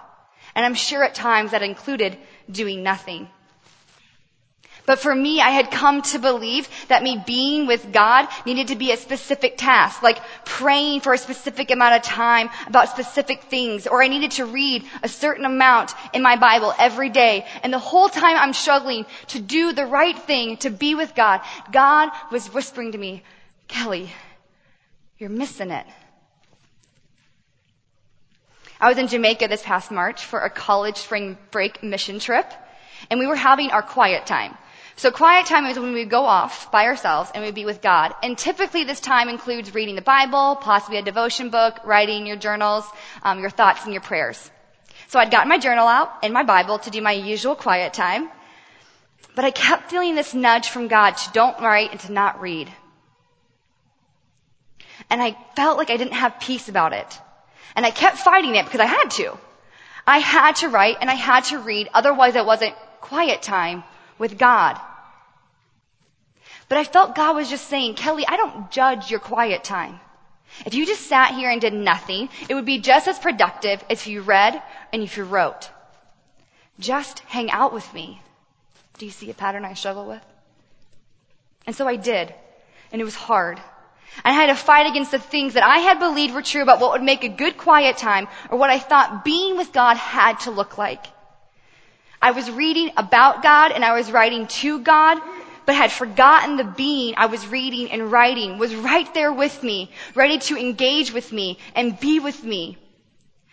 And 0.56 0.66
I'm 0.66 0.74
sure 0.74 1.04
at 1.04 1.14
times 1.14 1.52
that 1.52 1.62
included 1.62 2.18
doing 2.50 2.82
nothing. 2.82 3.28
But 4.86 4.98
for 4.98 5.14
me, 5.14 5.40
I 5.40 5.50
had 5.50 5.70
come 5.70 6.02
to 6.02 6.18
believe 6.18 6.68
that 6.88 7.02
me 7.02 7.22
being 7.26 7.66
with 7.66 7.90
God 7.90 8.28
needed 8.44 8.68
to 8.68 8.76
be 8.76 8.92
a 8.92 8.98
specific 8.98 9.56
task, 9.56 10.02
like 10.02 10.20
praying 10.44 11.00
for 11.00 11.14
a 11.14 11.18
specific 11.18 11.70
amount 11.70 11.96
of 11.96 12.02
time 12.02 12.50
about 12.66 12.90
specific 12.90 13.44
things, 13.44 13.86
or 13.86 14.02
I 14.02 14.08
needed 14.08 14.32
to 14.32 14.44
read 14.44 14.84
a 15.02 15.08
certain 15.08 15.46
amount 15.46 15.94
in 16.12 16.22
my 16.22 16.36
Bible 16.36 16.74
every 16.78 17.08
day. 17.08 17.46
And 17.62 17.72
the 17.72 17.78
whole 17.78 18.10
time 18.10 18.36
I'm 18.36 18.52
struggling 18.52 19.06
to 19.28 19.40
do 19.40 19.72
the 19.72 19.86
right 19.86 20.18
thing, 20.18 20.58
to 20.58 20.70
be 20.70 20.94
with 20.94 21.14
God, 21.14 21.40
God 21.72 22.10
was 22.30 22.52
whispering 22.52 22.92
to 22.92 22.98
me, 22.98 23.22
Kelly, 23.68 24.10
you're 25.18 25.30
missing 25.30 25.70
it. 25.70 25.86
I 28.78 28.88
was 28.90 28.98
in 28.98 29.08
Jamaica 29.08 29.48
this 29.48 29.62
past 29.62 29.90
March 29.90 30.26
for 30.26 30.40
a 30.40 30.50
college 30.50 30.98
spring 30.98 31.38
break 31.50 31.82
mission 31.82 32.18
trip, 32.18 32.52
and 33.08 33.18
we 33.18 33.26
were 33.26 33.36
having 33.36 33.70
our 33.70 33.80
quiet 33.80 34.26
time. 34.26 34.58
So 34.96 35.10
quiet 35.10 35.46
time 35.46 35.66
is 35.66 35.78
when 35.78 35.92
we 35.92 36.04
go 36.04 36.24
off 36.24 36.70
by 36.70 36.86
ourselves 36.86 37.30
and 37.34 37.42
we 37.44 37.50
be 37.50 37.64
with 37.64 37.82
God. 37.82 38.14
And 38.22 38.38
typically 38.38 38.84
this 38.84 39.00
time 39.00 39.28
includes 39.28 39.74
reading 39.74 39.96
the 39.96 40.02
Bible, 40.02 40.56
possibly 40.56 40.98
a 40.98 41.02
devotion 41.02 41.50
book, 41.50 41.80
writing 41.84 42.26
your 42.26 42.36
journals, 42.36 42.86
um, 43.22 43.40
your 43.40 43.50
thoughts 43.50 43.84
and 43.84 43.92
your 43.92 44.02
prayers. 44.02 44.50
So 45.08 45.18
I'd 45.18 45.32
gotten 45.32 45.48
my 45.48 45.58
journal 45.58 45.88
out 45.88 46.10
and 46.22 46.32
my 46.32 46.44
Bible 46.44 46.78
to 46.80 46.90
do 46.90 47.02
my 47.02 47.12
usual 47.12 47.56
quiet 47.56 47.92
time. 47.92 48.30
But 49.34 49.44
I 49.44 49.50
kept 49.50 49.90
feeling 49.90 50.14
this 50.14 50.32
nudge 50.32 50.68
from 50.68 50.86
God 50.86 51.16
to 51.16 51.32
don't 51.32 51.60
write 51.60 51.90
and 51.90 52.00
to 52.00 52.12
not 52.12 52.40
read. 52.40 52.70
And 55.10 55.20
I 55.20 55.36
felt 55.56 55.76
like 55.76 55.90
I 55.90 55.96
didn't 55.96 56.14
have 56.14 56.38
peace 56.38 56.68
about 56.68 56.92
it. 56.92 57.20
And 57.74 57.84
I 57.84 57.90
kept 57.90 58.18
fighting 58.18 58.54
it 58.54 58.64
because 58.64 58.80
I 58.80 58.86
had 58.86 59.10
to. 59.12 59.36
I 60.06 60.18
had 60.18 60.56
to 60.56 60.68
write 60.68 60.98
and 61.00 61.10
I 61.10 61.14
had 61.14 61.44
to 61.44 61.58
read, 61.58 61.90
otherwise 61.92 62.36
it 62.36 62.46
wasn't 62.46 62.76
quiet 63.00 63.42
time 63.42 63.82
with 64.18 64.38
God. 64.38 64.80
But 66.68 66.78
I 66.78 66.84
felt 66.84 67.14
God 67.14 67.36
was 67.36 67.50
just 67.50 67.68
saying, 67.68 67.94
Kelly, 67.94 68.24
I 68.26 68.36
don't 68.36 68.70
judge 68.70 69.10
your 69.10 69.20
quiet 69.20 69.64
time. 69.64 70.00
If 70.64 70.74
you 70.74 70.86
just 70.86 71.06
sat 71.06 71.34
here 71.34 71.50
and 71.50 71.60
did 71.60 71.74
nothing, 71.74 72.28
it 72.48 72.54
would 72.54 72.64
be 72.64 72.78
just 72.78 73.08
as 73.08 73.18
productive 73.18 73.84
as 73.90 74.00
if 74.00 74.06
you 74.06 74.22
read 74.22 74.62
and 74.92 75.02
if 75.02 75.16
you 75.16 75.24
wrote. 75.24 75.68
Just 76.78 77.20
hang 77.20 77.50
out 77.50 77.72
with 77.72 77.92
me. 77.92 78.20
Do 78.98 79.06
you 79.06 79.12
see 79.12 79.30
a 79.30 79.34
pattern 79.34 79.64
I 79.64 79.74
struggle 79.74 80.06
with? 80.06 80.24
And 81.66 81.74
so 81.74 81.86
I 81.86 81.96
did. 81.96 82.32
And 82.92 83.00
it 83.00 83.04
was 83.04 83.14
hard. 83.14 83.60
I 84.24 84.32
had 84.32 84.46
to 84.46 84.54
fight 84.54 84.86
against 84.86 85.10
the 85.10 85.18
things 85.18 85.54
that 85.54 85.64
I 85.64 85.78
had 85.78 85.98
believed 85.98 86.34
were 86.34 86.42
true 86.42 86.62
about 86.62 86.80
what 86.80 86.92
would 86.92 87.02
make 87.02 87.24
a 87.24 87.28
good 87.28 87.56
quiet 87.56 87.96
time 87.96 88.28
or 88.50 88.58
what 88.58 88.70
I 88.70 88.78
thought 88.78 89.24
being 89.24 89.56
with 89.56 89.72
God 89.72 89.96
had 89.96 90.40
to 90.40 90.52
look 90.52 90.78
like. 90.78 91.04
I 92.24 92.30
was 92.30 92.50
reading 92.50 92.90
about 92.96 93.42
God 93.42 93.70
and 93.70 93.84
I 93.84 93.92
was 93.92 94.10
writing 94.10 94.46
to 94.46 94.78
God, 94.78 95.20
but 95.66 95.74
had 95.74 95.92
forgotten 95.92 96.56
the 96.56 96.64
being 96.64 97.12
I 97.18 97.26
was 97.26 97.46
reading 97.46 97.90
and 97.90 98.10
writing 98.10 98.56
was 98.56 98.74
right 98.74 99.12
there 99.12 99.30
with 99.30 99.62
me, 99.62 99.90
ready 100.14 100.38
to 100.38 100.56
engage 100.56 101.12
with 101.12 101.30
me 101.32 101.58
and 101.74 102.00
be 102.00 102.20
with 102.20 102.42
me. 102.42 102.78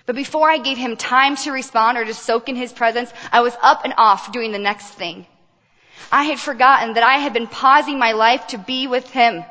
But 0.06 0.16
before 0.16 0.50
I 0.50 0.58
gave 0.58 0.78
him 0.78 0.96
time 0.96 1.36
to 1.44 1.52
respond 1.52 1.98
or 1.98 2.06
to 2.06 2.14
soak 2.14 2.48
in 2.48 2.56
his 2.56 2.72
presence, 2.72 3.12
I 3.30 3.42
was 3.42 3.58
up 3.62 3.84
and 3.84 3.94
off 3.98 4.32
doing 4.32 4.54
the 4.54 4.66
next 4.70 4.88
thing. 4.92 5.28
I 6.10 6.24
had 6.24 6.40
forgotten 6.40 6.94
that 6.94 7.04
I 7.04 7.18
had 7.18 7.34
been 7.34 7.48
pausing 7.48 8.00
my 8.00 8.14
life 8.14 8.48
to 8.48 8.58
be 8.58 8.88
with 8.88 9.10
him. 9.10 9.44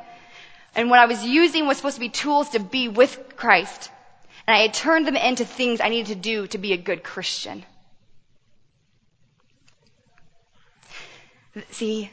And 0.75 0.89
what 0.89 0.99
I 0.99 1.05
was 1.05 1.23
using 1.23 1.67
was 1.67 1.77
supposed 1.77 1.97
to 1.97 2.07
be 2.09 2.09
tools 2.09 2.49
to 2.57 2.59
be 2.59 2.89
with 2.89 3.37
Christ. 3.37 3.91
And 4.47 4.57
I 4.57 4.61
had 4.61 4.73
turned 4.73 5.07
them 5.07 5.17
into 5.17 5.45
things 5.45 5.83
I 5.83 5.91
needed 5.91 6.07
to 6.07 6.15
do 6.31 6.47
to 6.47 6.57
be 6.57 6.73
a 6.73 6.79
good 6.79 7.03
Christian. 7.03 7.67
See, 11.71 12.11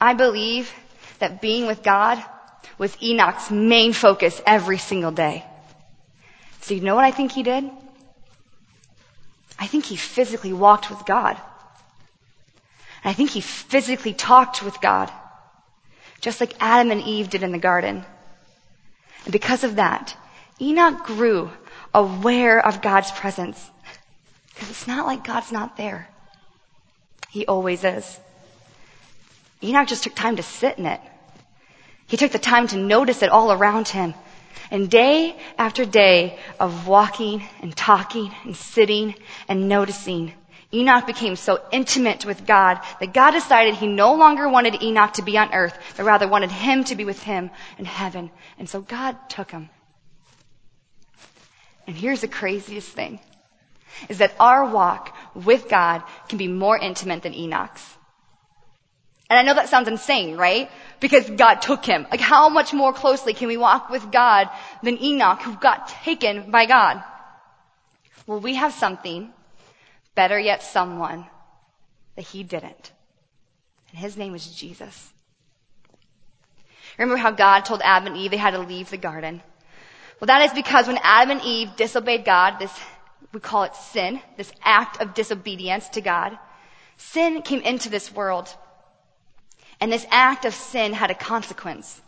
I 0.00 0.14
believe 0.14 0.72
that 1.18 1.40
being 1.40 1.66
with 1.66 1.82
God 1.82 2.22
was 2.78 2.96
Enoch's 3.02 3.50
main 3.50 3.92
focus 3.92 4.40
every 4.46 4.78
single 4.78 5.12
day. 5.12 5.44
So 6.60 6.74
you 6.74 6.80
know 6.80 6.94
what 6.94 7.04
I 7.04 7.10
think 7.10 7.32
he 7.32 7.42
did? 7.42 7.70
I 9.58 9.66
think 9.66 9.84
he 9.84 9.96
physically 9.96 10.52
walked 10.52 10.90
with 10.90 11.04
God. 11.04 11.36
And 13.02 13.10
I 13.10 13.12
think 13.12 13.30
he 13.30 13.40
physically 13.40 14.14
talked 14.14 14.62
with 14.62 14.80
God, 14.80 15.12
just 16.20 16.40
like 16.40 16.54
Adam 16.58 16.90
and 16.90 17.02
Eve 17.02 17.30
did 17.30 17.42
in 17.42 17.52
the 17.52 17.58
garden. 17.58 18.04
And 19.24 19.32
because 19.32 19.62
of 19.62 19.76
that, 19.76 20.16
Enoch 20.60 21.04
grew 21.04 21.50
aware 21.92 22.64
of 22.64 22.82
God's 22.82 23.10
presence. 23.12 23.70
Because 24.48 24.70
it's 24.70 24.86
not 24.86 25.06
like 25.06 25.24
God's 25.24 25.52
not 25.52 25.76
there. 25.76 26.08
He 27.30 27.46
always 27.46 27.84
is. 27.84 28.20
Enoch 29.62 29.88
just 29.88 30.04
took 30.04 30.14
time 30.14 30.36
to 30.36 30.42
sit 30.42 30.78
in 30.78 30.86
it. 30.86 31.00
He 32.06 32.16
took 32.16 32.32
the 32.32 32.38
time 32.38 32.66
to 32.68 32.76
notice 32.76 33.22
it 33.22 33.30
all 33.30 33.52
around 33.52 33.88
him. 33.88 34.14
And 34.70 34.90
day 34.90 35.36
after 35.58 35.84
day 35.84 36.38
of 36.58 36.86
walking 36.86 37.42
and 37.60 37.76
talking 37.76 38.32
and 38.44 38.56
sitting 38.56 39.14
and 39.48 39.68
noticing, 39.68 40.32
Enoch 40.72 41.06
became 41.06 41.36
so 41.36 41.62
intimate 41.70 42.24
with 42.24 42.46
God 42.46 42.80
that 42.98 43.14
God 43.14 43.30
decided 43.30 43.74
he 43.74 43.86
no 43.86 44.14
longer 44.14 44.48
wanted 44.48 44.82
Enoch 44.82 45.12
to 45.14 45.22
be 45.22 45.38
on 45.38 45.54
earth, 45.54 45.78
but 45.96 46.04
rather 46.04 46.26
wanted 46.26 46.50
him 46.50 46.84
to 46.84 46.96
be 46.96 47.04
with 47.04 47.22
him 47.22 47.50
in 47.78 47.84
heaven. 47.84 48.30
And 48.58 48.68
so 48.68 48.80
God 48.80 49.16
took 49.28 49.50
him. 49.50 49.70
And 51.86 51.96
here's 51.96 52.22
the 52.22 52.28
craziest 52.28 52.88
thing 52.88 53.20
is 54.08 54.18
that 54.18 54.34
our 54.40 54.64
walk 54.64 55.16
with 55.34 55.68
God 55.68 56.02
can 56.28 56.38
be 56.38 56.48
more 56.48 56.76
intimate 56.76 57.22
than 57.22 57.34
Enoch's. 57.34 57.96
And 59.30 59.38
I 59.38 59.42
know 59.42 59.54
that 59.54 59.68
sounds 59.68 59.88
insane, 59.88 60.36
right? 60.36 60.70
Because 61.00 61.28
God 61.30 61.56
took 61.56 61.84
him. 61.84 62.06
Like 62.10 62.20
how 62.20 62.48
much 62.48 62.72
more 62.72 62.92
closely 62.92 63.32
can 63.32 63.48
we 63.48 63.56
walk 63.56 63.88
with 63.88 64.10
God 64.10 64.50
than 64.82 65.02
Enoch 65.02 65.40
who 65.42 65.56
got 65.56 65.88
taken 65.88 66.50
by 66.50 66.66
God? 66.66 67.02
Well, 68.26 68.40
we 68.40 68.54
have 68.54 68.72
something, 68.72 69.32
better 70.14 70.38
yet 70.38 70.62
someone, 70.62 71.26
that 72.16 72.22
he 72.22 72.42
didn't. 72.42 72.92
And 73.90 73.98
his 73.98 74.16
name 74.16 74.34
is 74.34 74.46
Jesus. 74.46 75.12
Remember 76.98 77.16
how 77.16 77.30
God 77.30 77.60
told 77.60 77.80
Adam 77.82 78.08
and 78.08 78.16
Eve 78.16 78.30
they 78.30 78.36
had 78.36 78.52
to 78.52 78.60
leave 78.60 78.90
the 78.90 78.96
garden? 78.96 79.42
Well, 80.20 80.26
that 80.26 80.42
is 80.42 80.52
because 80.52 80.86
when 80.86 80.98
Adam 81.02 81.38
and 81.38 81.46
Eve 81.46 81.76
disobeyed 81.76 82.24
God, 82.24 82.58
this, 82.58 82.72
we 83.32 83.40
call 83.40 83.64
it 83.64 83.74
sin, 83.74 84.20
this 84.36 84.52
act 84.62 85.00
of 85.00 85.14
disobedience 85.14 85.88
to 85.90 86.00
God, 86.00 86.38
sin 86.96 87.42
came 87.42 87.60
into 87.60 87.88
this 87.90 88.12
world. 88.12 88.54
And 89.80 89.92
this 89.92 90.06
act 90.10 90.44
of 90.44 90.54
sin 90.54 90.92
had 90.92 91.10
a 91.10 91.14
consequence. 91.14 92.00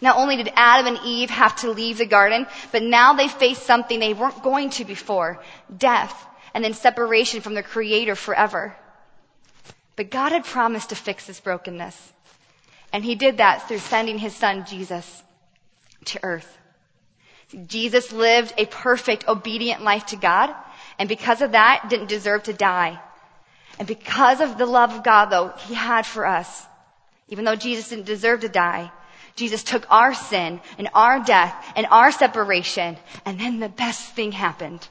Not 0.00 0.16
only 0.16 0.36
did 0.36 0.52
Adam 0.54 0.86
and 0.86 1.04
Eve 1.04 1.30
have 1.30 1.56
to 1.56 1.70
leave 1.70 1.98
the 1.98 2.06
garden, 2.06 2.46
but 2.72 2.82
now 2.82 3.14
they 3.14 3.28
faced 3.28 3.64
something 3.64 3.98
they 3.98 4.12
weren't 4.12 4.42
going 4.42 4.70
to 4.70 4.84
before, 4.84 5.42
death, 5.76 6.26
and 6.52 6.62
then 6.62 6.74
separation 6.74 7.40
from 7.40 7.54
their 7.54 7.62
creator 7.62 8.14
forever. 8.14 8.76
But 9.96 10.10
God 10.10 10.32
had 10.32 10.44
promised 10.44 10.90
to 10.90 10.96
fix 10.96 11.26
this 11.26 11.40
brokenness. 11.40 12.12
And 12.92 13.04
he 13.04 13.14
did 13.14 13.38
that 13.38 13.66
through 13.66 13.78
sending 13.78 14.18
his 14.18 14.34
son 14.34 14.66
Jesus 14.66 15.22
to 16.06 16.20
earth. 16.22 16.58
Jesus 17.66 18.12
lived 18.12 18.52
a 18.58 18.66
perfect, 18.66 19.28
obedient 19.28 19.82
life 19.82 20.06
to 20.06 20.16
God, 20.16 20.54
and 20.98 21.08
because 21.08 21.42
of 21.42 21.52
that, 21.52 21.86
didn't 21.88 22.08
deserve 22.08 22.44
to 22.44 22.52
die. 22.52 23.00
And 23.78 23.88
because 23.88 24.40
of 24.40 24.58
the 24.58 24.66
love 24.66 24.92
of 24.92 25.04
God, 25.04 25.26
though, 25.26 25.52
He 25.66 25.74
had 25.74 26.06
for 26.06 26.26
us, 26.26 26.66
even 27.28 27.44
though 27.44 27.56
Jesus 27.56 27.88
didn't 27.88 28.06
deserve 28.06 28.40
to 28.40 28.48
die, 28.48 28.92
Jesus 29.36 29.64
took 29.64 29.90
our 29.90 30.14
sin 30.14 30.60
and 30.78 30.88
our 30.94 31.20
death 31.24 31.54
and 31.74 31.86
our 31.90 32.12
separation, 32.12 32.96
and 33.24 33.38
then 33.40 33.58
the 33.58 33.68
best 33.68 34.12
thing 34.12 34.32
happened. 34.32 34.86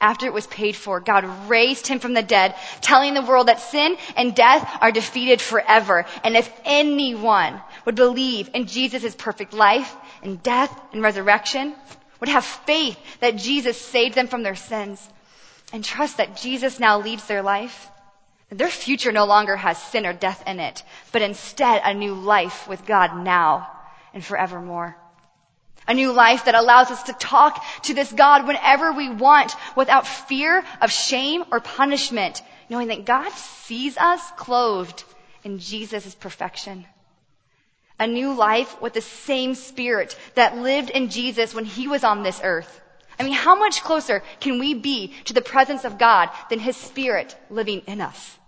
After 0.00 0.26
it 0.26 0.32
was 0.32 0.46
paid 0.46 0.76
for, 0.76 1.00
God 1.00 1.24
raised 1.48 1.88
him 1.88 1.98
from 1.98 2.14
the 2.14 2.22
dead, 2.22 2.54
telling 2.80 3.14
the 3.14 3.22
world 3.22 3.48
that 3.48 3.60
sin 3.60 3.96
and 4.16 4.34
death 4.34 4.78
are 4.80 4.92
defeated 4.92 5.40
forever. 5.40 6.06
And 6.22 6.36
if 6.36 6.48
anyone 6.64 7.60
would 7.84 7.96
believe 7.96 8.48
in 8.54 8.66
Jesus' 8.66 9.16
perfect 9.16 9.52
life 9.52 9.92
and 10.22 10.40
death 10.40 10.72
and 10.92 11.02
resurrection, 11.02 11.74
would 12.20 12.28
have 12.28 12.44
faith 12.44 12.96
that 13.18 13.36
Jesus 13.36 13.80
saved 13.80 14.14
them 14.14 14.28
from 14.28 14.44
their 14.44 14.54
sins, 14.54 15.08
and 15.72 15.84
trust 15.84 16.16
that 16.16 16.36
Jesus 16.36 16.80
now 16.80 17.00
leads 17.00 17.26
their 17.26 17.42
life, 17.42 17.90
their 18.50 18.68
future 18.68 19.12
no 19.12 19.26
longer 19.26 19.56
has 19.56 19.80
sin 19.80 20.06
or 20.06 20.12
death 20.12 20.42
in 20.46 20.58
it, 20.58 20.82
but 21.12 21.22
instead 21.22 21.82
a 21.84 21.92
new 21.92 22.14
life 22.14 22.66
with 22.66 22.86
God 22.86 23.22
now 23.22 23.70
and 24.14 24.24
forevermore. 24.24 24.96
A 25.86 25.94
new 25.94 26.12
life 26.12 26.46
that 26.46 26.54
allows 26.54 26.90
us 26.90 27.02
to 27.04 27.12
talk 27.14 27.64
to 27.84 27.94
this 27.94 28.12
God 28.12 28.46
whenever 28.46 28.92
we 28.92 29.10
want 29.10 29.54
without 29.76 30.06
fear 30.06 30.64
of 30.80 30.90
shame 30.90 31.44
or 31.50 31.60
punishment, 31.60 32.42
knowing 32.68 32.88
that 32.88 33.04
God 33.04 33.30
sees 33.32 33.96
us 33.96 34.20
clothed 34.36 35.04
in 35.44 35.58
Jesus' 35.58 36.14
perfection. 36.14 36.86
A 37.98 38.06
new 38.06 38.32
life 38.32 38.80
with 38.80 38.92
the 38.92 39.00
same 39.00 39.54
spirit 39.54 40.16
that 40.34 40.56
lived 40.56 40.90
in 40.90 41.10
Jesus 41.10 41.54
when 41.54 41.64
he 41.64 41.88
was 41.88 42.04
on 42.04 42.22
this 42.22 42.40
earth 42.42 42.80
I 43.18 43.24
mean, 43.24 43.32
how 43.32 43.56
much 43.56 43.82
closer 43.82 44.22
can 44.40 44.58
we 44.58 44.74
be 44.74 45.12
to 45.24 45.34
the 45.34 45.42
presence 45.42 45.84
of 45.84 45.98
God 45.98 46.30
than 46.50 46.60
His 46.60 46.76
Spirit 46.76 47.36
living 47.50 47.82
in 47.86 48.00
us? 48.00 48.38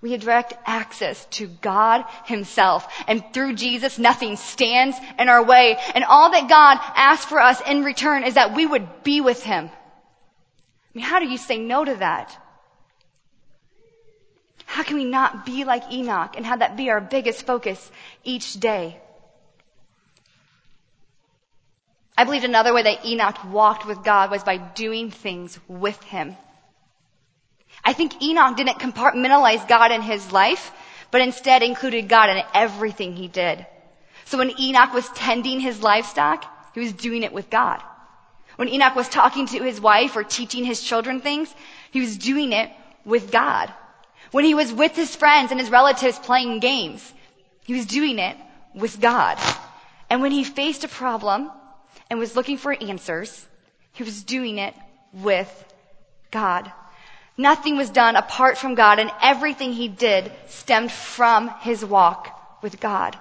We 0.00 0.12
have 0.12 0.20
direct 0.20 0.52
access 0.66 1.24
to 1.32 1.46
God 1.46 2.04
Himself. 2.26 2.86
And 3.06 3.24
through 3.32 3.54
Jesus, 3.54 3.98
nothing 3.98 4.36
stands 4.36 4.98
in 5.18 5.28
our 5.28 5.42
way. 5.42 5.78
And 5.94 6.04
all 6.04 6.30
that 6.30 6.48
God 6.48 6.78
asks 6.94 7.24
for 7.24 7.40
us 7.40 7.62
in 7.66 7.84
return 7.84 8.24
is 8.24 8.34
that 8.34 8.54
we 8.54 8.66
would 8.66 9.02
be 9.02 9.22
with 9.22 9.42
Him. 9.42 9.70
I 9.70 10.90
mean, 10.92 11.04
how 11.04 11.20
do 11.20 11.26
you 11.26 11.38
say 11.38 11.58
no 11.58 11.84
to 11.84 11.94
that? 11.94 12.36
How 14.66 14.82
can 14.82 14.96
we 14.96 15.04
not 15.04 15.46
be 15.46 15.64
like 15.64 15.90
Enoch 15.92 16.36
and 16.36 16.44
have 16.44 16.58
that 16.58 16.76
be 16.76 16.90
our 16.90 17.00
biggest 17.00 17.46
focus 17.46 17.90
each 18.24 18.54
day? 18.54 19.00
I 22.16 22.24
believe 22.24 22.44
another 22.44 22.72
way 22.72 22.82
that 22.82 23.04
Enoch 23.04 23.44
walked 23.44 23.86
with 23.86 24.04
God 24.04 24.30
was 24.30 24.44
by 24.44 24.56
doing 24.56 25.10
things 25.10 25.58
with 25.66 26.00
him. 26.04 26.36
I 27.84 27.92
think 27.92 28.22
Enoch 28.22 28.56
didn't 28.56 28.78
compartmentalize 28.78 29.66
God 29.68 29.90
in 29.90 30.00
his 30.00 30.30
life, 30.30 30.70
but 31.10 31.20
instead 31.20 31.62
included 31.62 32.08
God 32.08 32.30
in 32.30 32.42
everything 32.54 33.14
he 33.16 33.28
did. 33.28 33.66
So 34.26 34.38
when 34.38 34.58
Enoch 34.60 34.92
was 34.94 35.08
tending 35.10 35.60
his 35.60 35.82
livestock, 35.82 36.44
he 36.74 36.80
was 36.80 36.92
doing 36.92 37.24
it 37.24 37.32
with 37.32 37.50
God. 37.50 37.82
When 38.56 38.68
Enoch 38.68 38.94
was 38.94 39.08
talking 39.08 39.46
to 39.46 39.62
his 39.62 39.80
wife 39.80 40.16
or 40.16 40.22
teaching 40.22 40.64
his 40.64 40.82
children 40.82 41.20
things, 41.20 41.52
he 41.90 42.00
was 42.00 42.16
doing 42.16 42.52
it 42.52 42.70
with 43.04 43.32
God. 43.32 43.72
When 44.30 44.44
he 44.44 44.54
was 44.54 44.72
with 44.72 44.94
his 44.96 45.14
friends 45.14 45.50
and 45.50 45.60
his 45.60 45.70
relatives 45.70 46.18
playing 46.18 46.60
games, 46.60 47.12
he 47.64 47.74
was 47.74 47.86
doing 47.86 48.18
it 48.18 48.36
with 48.74 49.00
God. 49.00 49.38
And 50.08 50.22
when 50.22 50.32
he 50.32 50.44
faced 50.44 50.84
a 50.84 50.88
problem, 50.88 51.50
and 52.10 52.18
was 52.18 52.36
looking 52.36 52.56
for 52.56 52.72
answers, 52.72 53.46
he 53.92 54.02
was 54.02 54.24
doing 54.24 54.58
it 54.58 54.74
with 55.12 55.50
God. 56.30 56.70
Nothing 57.36 57.76
was 57.76 57.90
done 57.90 58.16
apart 58.16 58.58
from 58.58 58.74
God, 58.74 58.98
and 58.98 59.10
everything 59.20 59.72
he 59.72 59.88
did 59.88 60.30
stemmed 60.46 60.92
from 60.92 61.48
his 61.60 61.84
walk 61.84 62.62
with 62.62 62.78
God. 62.78 63.18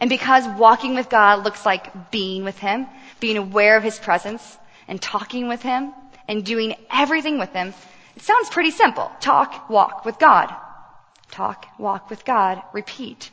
And 0.00 0.10
because 0.10 0.46
walking 0.58 0.94
with 0.94 1.08
God 1.08 1.44
looks 1.44 1.64
like 1.64 2.10
being 2.10 2.44
with 2.44 2.58
him, 2.58 2.86
being 3.20 3.38
aware 3.38 3.76
of 3.76 3.82
his 3.82 3.98
presence, 3.98 4.58
and 4.86 5.00
talking 5.00 5.48
with 5.48 5.62
him, 5.62 5.92
and 6.28 6.44
doing 6.44 6.74
everything 6.90 7.38
with 7.38 7.52
him, 7.52 7.72
it 8.14 8.22
sounds 8.22 8.50
pretty 8.50 8.70
simple. 8.70 9.10
Talk, 9.20 9.70
walk 9.70 10.04
with 10.04 10.18
God. 10.18 10.54
Talk, 11.30 11.66
walk 11.78 12.10
with 12.10 12.24
God, 12.24 12.62
repeat. 12.72 13.30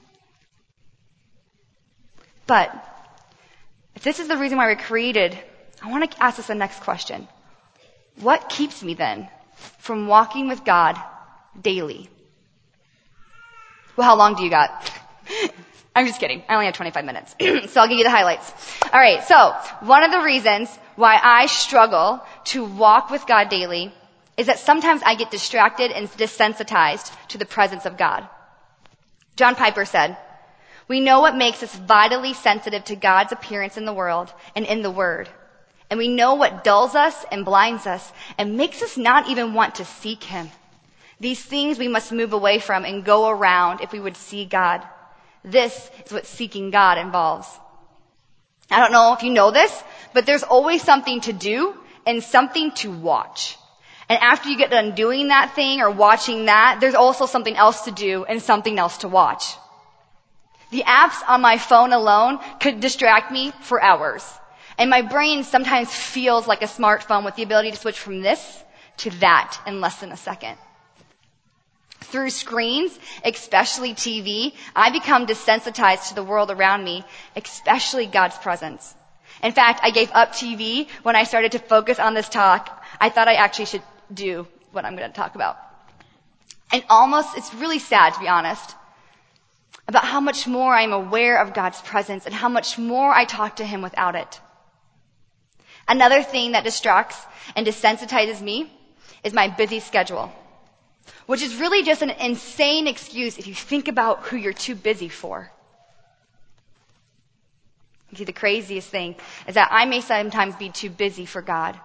But 2.48 2.74
if 3.96 4.04
this 4.04 4.20
is 4.20 4.28
the 4.28 4.38
reason 4.38 4.58
why 4.58 4.68
we're 4.68 4.76
created, 4.76 5.38
I 5.82 5.90
want 5.90 6.12
to 6.12 6.24
ask 6.24 6.40
us 6.40 6.48
the 6.48 6.56
next 6.56 6.82
question. 6.82 7.28
What 8.20 8.50
keeps 8.50 8.84
me 8.84 8.94
then 8.94 9.30
from 9.80 10.08
walking 10.08 10.48
with 10.48 10.64
God 10.64 11.00
daily? 11.60 12.10
Well, 13.96 14.08
how 14.08 14.16
long 14.16 14.36
do 14.36 14.44
you 14.44 14.50
got? 14.50 14.92
I'm 15.96 16.06
just 16.06 16.20
kidding. 16.20 16.44
I 16.50 16.56
only 16.56 16.66
have 16.66 16.76
25 16.76 17.06
minutes. 17.06 17.36
so 17.72 17.82
I'll 17.82 17.88
give 17.88 17.98
you 17.98 18.04
the 18.04 18.10
highlights. 18.10 18.52
All 18.92 19.00
right. 19.00 19.24
So 19.24 19.52
one 19.88 20.04
of 20.04 20.12
the 20.12 20.20
reasons 20.20 20.70
why 20.98 21.20
I 21.22 21.46
struggle 21.46 22.22
to 22.46 22.66
walk 22.66 23.10
with 23.10 23.26
God 23.26 23.50
daily 23.50 23.94
is 24.38 24.48
that 24.48 24.60
sometimes 24.60 25.02
I 25.06 25.16
get 25.16 25.32
distracted 25.32 25.92
and 25.92 26.10
desensitized 26.12 27.12
to 27.30 27.38
the 27.38 27.46
presence 27.46 27.86
of 27.86 27.98
God. 27.98 28.28
John 29.38 29.56
Piper 29.56 29.86
said, 29.86 30.18
we 30.88 31.00
know 31.00 31.20
what 31.20 31.36
makes 31.36 31.64
us 31.64 31.76
vitally 31.76 32.34
sensitive 32.34 32.84
to 32.86 32.96
God's 32.96 33.32
appearance 33.32 33.78
in 33.78 33.86
the 33.86 33.94
world 33.94 34.32
and 34.56 34.66
in 34.66 34.82
the 34.82 34.92
Word. 34.92 35.30
And 35.90 35.98
we 35.98 36.08
know 36.08 36.36
what 36.36 36.64
dulls 36.64 36.96
us 36.96 37.26
and 37.32 37.46
blinds 37.46 37.88
us 37.88 38.12
and 38.38 38.58
makes 38.58 38.82
us 38.82 38.98
not 38.98 39.30
even 39.30 39.54
want 39.54 39.76
to 39.76 39.86
seek 39.86 40.24
Him. 40.24 40.50
These 41.20 41.44
things 41.44 41.80
we 41.80 41.88
must 41.88 42.12
move 42.12 42.34
away 42.34 42.60
from 42.60 42.86
and 42.86 43.06
go 43.06 43.30
around 43.30 43.82
if 43.82 43.92
we 43.92 44.00
would 44.00 44.18
see 44.18 44.46
God. 44.46 44.84
This 45.44 45.90
is 46.06 46.12
what 46.12 46.26
seeking 46.26 46.72
God 46.72 46.98
involves. 46.98 47.48
I 48.70 48.80
don't 48.80 48.92
know 48.92 49.14
if 49.14 49.24
you 49.24 49.32
know 49.32 49.52
this, 49.52 49.84
but 50.14 50.26
there's 50.26 50.44
always 50.44 50.82
something 50.82 51.22
to 51.22 51.34
do 51.34 51.76
and 52.06 52.24
something 52.24 52.72
to 52.72 52.92
watch. 52.92 53.58
And 54.10 54.20
after 54.22 54.50
you 54.50 54.58
get 54.58 54.70
done 54.72 54.94
doing 54.94 55.30
that 55.30 55.56
thing 55.56 55.82
or 55.82 55.90
watching 55.90 56.46
that, 56.46 56.78
there's 56.80 56.96
also 56.96 57.26
something 57.26 57.56
else 57.56 57.82
to 57.82 57.92
do 57.92 58.24
and 58.26 58.42
something 58.42 58.78
else 58.78 58.98
to 59.00 59.08
watch. 59.08 59.56
The 60.76 60.84
apps 60.84 61.22
on 61.26 61.40
my 61.40 61.58
phone 61.58 61.94
alone 61.94 62.38
could 62.60 62.82
distract 62.82 63.32
me 63.32 63.54
for 63.62 63.82
hours. 63.82 64.30
And 64.78 64.90
my 64.90 65.04
brain 65.04 65.46
sometimes 65.46 65.90
feels 65.90 66.48
like 66.48 66.62
a 66.64 66.66
smartphone 66.68 67.24
with 67.24 67.38
the 67.38 67.44
ability 67.44 67.72
to 67.72 67.78
switch 67.78 67.98
from 67.98 68.22
this 68.22 68.42
to 68.98 69.10
that 69.22 69.58
in 69.66 69.80
less 69.80 70.02
than 70.02 70.12
a 70.12 70.18
second. 70.18 70.58
Through 72.02 72.30
screens, 72.32 73.00
especially 73.24 73.94
TV, 73.94 74.54
I 74.76 74.90
become 74.90 75.26
desensitized 75.28 76.10
to 76.10 76.16
the 76.16 76.26
world 76.26 76.52
around 76.52 76.84
me, 76.84 77.06
especially 77.38 78.06
God's 78.06 78.38
presence. 78.40 78.94
In 79.42 79.54
fact, 79.54 79.80
I 79.82 79.92
gave 79.92 80.12
up 80.12 80.34
TV 80.34 80.90
when 81.04 81.16
I 81.16 81.24
started 81.24 81.54
to 81.54 81.60
focus 81.60 82.00
on 82.00 82.16
this 82.16 82.28
talk. 82.28 82.84
I 83.00 83.08
thought 83.08 83.30
I 83.30 83.36
actually 83.36 83.68
should 83.68 83.84
do 84.14 84.46
what 84.74 84.84
I'm 84.84 84.98
going 84.98 85.10
to 85.10 85.16
talk 85.16 85.36
about. 85.36 85.56
And 86.74 86.84
almost, 86.90 87.38
it's 87.38 87.54
really 87.54 87.80
sad 87.80 88.16
to 88.16 88.20
be 88.20 88.28
honest, 88.28 88.76
about 89.88 90.06
how 90.06 90.20
much 90.20 90.48
more 90.48 90.74
I'm 90.74 90.94
aware 90.94 91.42
of 91.42 91.54
God's 91.54 91.82
presence 91.82 92.26
and 92.26 92.34
how 92.34 92.50
much 92.50 92.78
more 92.78 93.12
I 93.14 93.26
talk 93.26 93.58
to 93.58 93.66
Him 93.66 93.82
without 93.82 94.16
it. 94.16 94.40
Another 95.88 96.24
thing 96.24 96.54
that 96.54 96.64
distracts 96.64 97.24
and 97.56 97.66
desensitizes 97.66 98.42
me 98.42 98.72
is 99.24 99.34
my 99.34 99.48
busy 99.48 99.80
schedule, 99.80 100.32
which 101.28 101.44
is 101.44 101.56
really 101.56 101.84
just 101.84 102.02
an 102.02 102.10
insane 102.10 102.88
excuse 102.88 103.38
if 103.38 103.46
you 103.48 103.54
think 103.54 103.88
about 103.88 104.24
who 104.24 104.38
you're 104.38 104.54
too 104.54 104.76
busy 104.76 105.10
for. 105.10 105.52
See, 108.16 108.24
the 108.24 108.34
craziest 108.34 108.90
thing 108.90 109.16
is 109.48 109.56
that 109.56 109.70
I 109.72 109.86
may 109.86 110.02
sometimes 110.02 110.56
be 110.56 110.70
too 110.70 110.90
busy 110.90 111.26
for 111.26 111.42
God, 111.42 111.78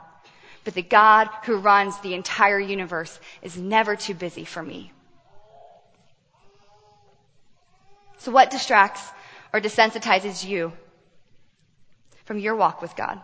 but 0.64 0.74
the 0.74 0.82
God 0.82 1.28
who 1.44 1.56
runs 1.56 1.98
the 1.98 2.14
entire 2.14 2.60
universe 2.60 3.18
is 3.42 3.56
never 3.56 3.96
too 3.96 4.14
busy 4.14 4.44
for 4.44 4.62
me. 4.62 4.92
So 8.20 8.30
what 8.30 8.50
distracts 8.50 9.02
or 9.52 9.60
desensitizes 9.60 10.46
you 10.46 10.72
from 12.26 12.38
your 12.38 12.54
walk 12.54 12.82
with 12.82 12.94
God? 12.94 13.18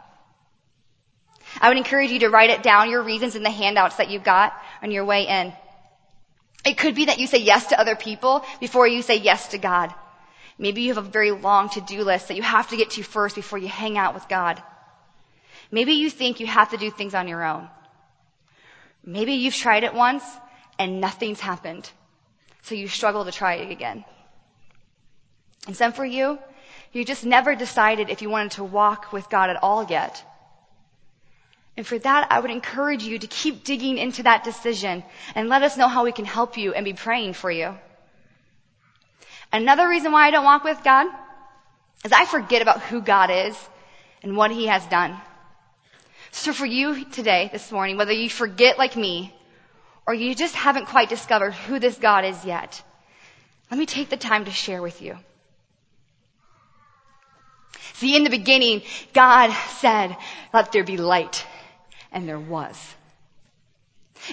I 1.61 1.69
would 1.69 1.77
encourage 1.77 2.11
you 2.11 2.21
to 2.21 2.31
write 2.31 2.51
it 2.51 2.63
down, 2.63 2.91
your 2.91 3.03
reasons 3.03 3.37
in 3.37 3.43
the 3.43 3.51
handouts 3.51 3.97
that 3.97 4.11
you 4.11 4.19
got 4.19 4.55
on 4.83 4.91
your 4.91 5.05
way 5.05 5.27
in. 5.29 5.53
It 6.65 6.79
could 6.79 6.95
be 6.95 7.05
that 7.05 7.19
you 7.19 7.27
say 7.27 7.39
yes 7.39 7.67
to 7.69 7.79
other 7.79 7.95
people 7.95 8.43
before 8.59 8.89
you 8.89 9.03
say 9.03 9.17
yes 9.19 9.49
to 9.49 9.59
God. 9.59 9.95
Maybe 10.59 10.81
you 10.81 10.95
have 10.95 11.05
a 11.05 11.09
very 11.09 11.31
long 11.31 11.69
to-do 11.69 12.03
list 12.03 12.29
that 12.29 12.37
you 12.37 12.43
have 12.43 12.69
to 12.71 12.77
get 12.77 12.91
to 12.93 13.03
first 13.03 13.37
before 13.37 13.59
you 13.59 13.69
hang 13.69 13.99
out 13.99 14.15
with 14.15 14.27
God. 14.29 14.63
Maybe 15.71 15.93
you 15.93 16.09
think 16.09 16.41
you 16.41 16.47
have 16.47 16.71
to 16.71 16.79
do 16.79 16.91
things 16.91 17.15
on 17.15 17.29
your 17.29 17.45
own. 17.45 17.69
Maybe 19.05 19.35
you've 19.35 19.55
tried 19.55 19.85
it 19.85 19.93
once 19.93 20.25
and 20.79 21.03
nothing's 21.03 21.41
happened. 21.41 21.91
So 22.63 22.75
you 22.75 22.89
struggle 22.89 23.27
to 23.27 23.33
try 23.33 23.57
it 23.57 23.71
again. 23.71 24.07
And 25.67 25.77
some 25.77 25.93
for 25.93 26.05
you, 26.05 26.39
you 26.93 27.05
just 27.05 27.25
never 27.25 27.55
decided 27.55 28.09
if 28.09 28.23
you 28.23 28.31
wanted 28.31 28.53
to 28.53 28.65
walk 28.65 29.13
with 29.13 29.29
God 29.29 29.51
at 29.51 29.63
all 29.63 29.85
yet. 29.85 30.25
And 31.77 31.87
for 31.87 31.99
that, 31.99 32.29
I 32.31 32.41
would 32.41 32.51
encourage 32.51 33.03
you 33.03 33.19
to 33.19 33.27
keep 33.27 33.65
digging 33.65 33.99
into 33.99 34.23
that 34.23 34.45
decision 34.45 35.05
and 35.35 35.49
let 35.49 35.63
us 35.63 35.77
know 35.77 35.89
how 35.89 36.05
we 36.05 36.13
can 36.13 36.25
help 36.25 36.57
you 36.57 36.73
and 36.73 36.85
be 36.85 36.95
praying 36.95 37.35
for 37.35 37.51
you. 37.51 37.77
Another 39.53 39.89
reason 39.89 40.13
why 40.13 40.27
I 40.27 40.31
don't 40.31 40.45
walk 40.45 40.65
with 40.65 40.83
God 40.83 41.07
is 42.05 42.13
I 42.13 42.25
forget 42.25 42.63
about 42.63 42.81
who 42.81 43.01
God 43.01 43.31
is 43.31 43.57
and 44.23 44.37
what 44.37 44.51
He 44.51 44.67
has 44.67 44.87
done. 44.87 45.17
So 46.31 46.53
for 46.53 46.67
you 46.67 47.05
today, 47.07 47.51
this 47.53 47.71
morning, 47.71 47.97
whether 47.97 48.13
you 48.13 48.31
forget 48.31 48.79
like 48.79 48.97
me 48.97 49.35
or 50.07 50.15
you 50.15 50.35
just 50.35 50.55
haven't 50.55 50.87
quite 50.87 51.09
discovered 51.09 51.53
who 51.53 51.79
this 51.79 51.99
God 51.99 52.25
is 52.25 52.45
yet, 52.45 52.83
let 53.71 53.79
me 53.79 53.87
take 53.87 54.09
the 54.09 54.17
time 54.17 54.45
to 54.45 54.51
share 54.51 54.81
with 54.81 55.03
you. 55.03 55.17
See, 57.95 58.17
in 58.17 58.25
the 58.25 58.31
beginning, 58.31 58.83
God 59.15 59.53
said, 59.79 60.17
let 60.53 60.73
there 60.73 60.85
be 60.85 60.97
light. 60.97 61.47
And 62.13 62.29
there 62.29 62.41
was. 62.41 62.96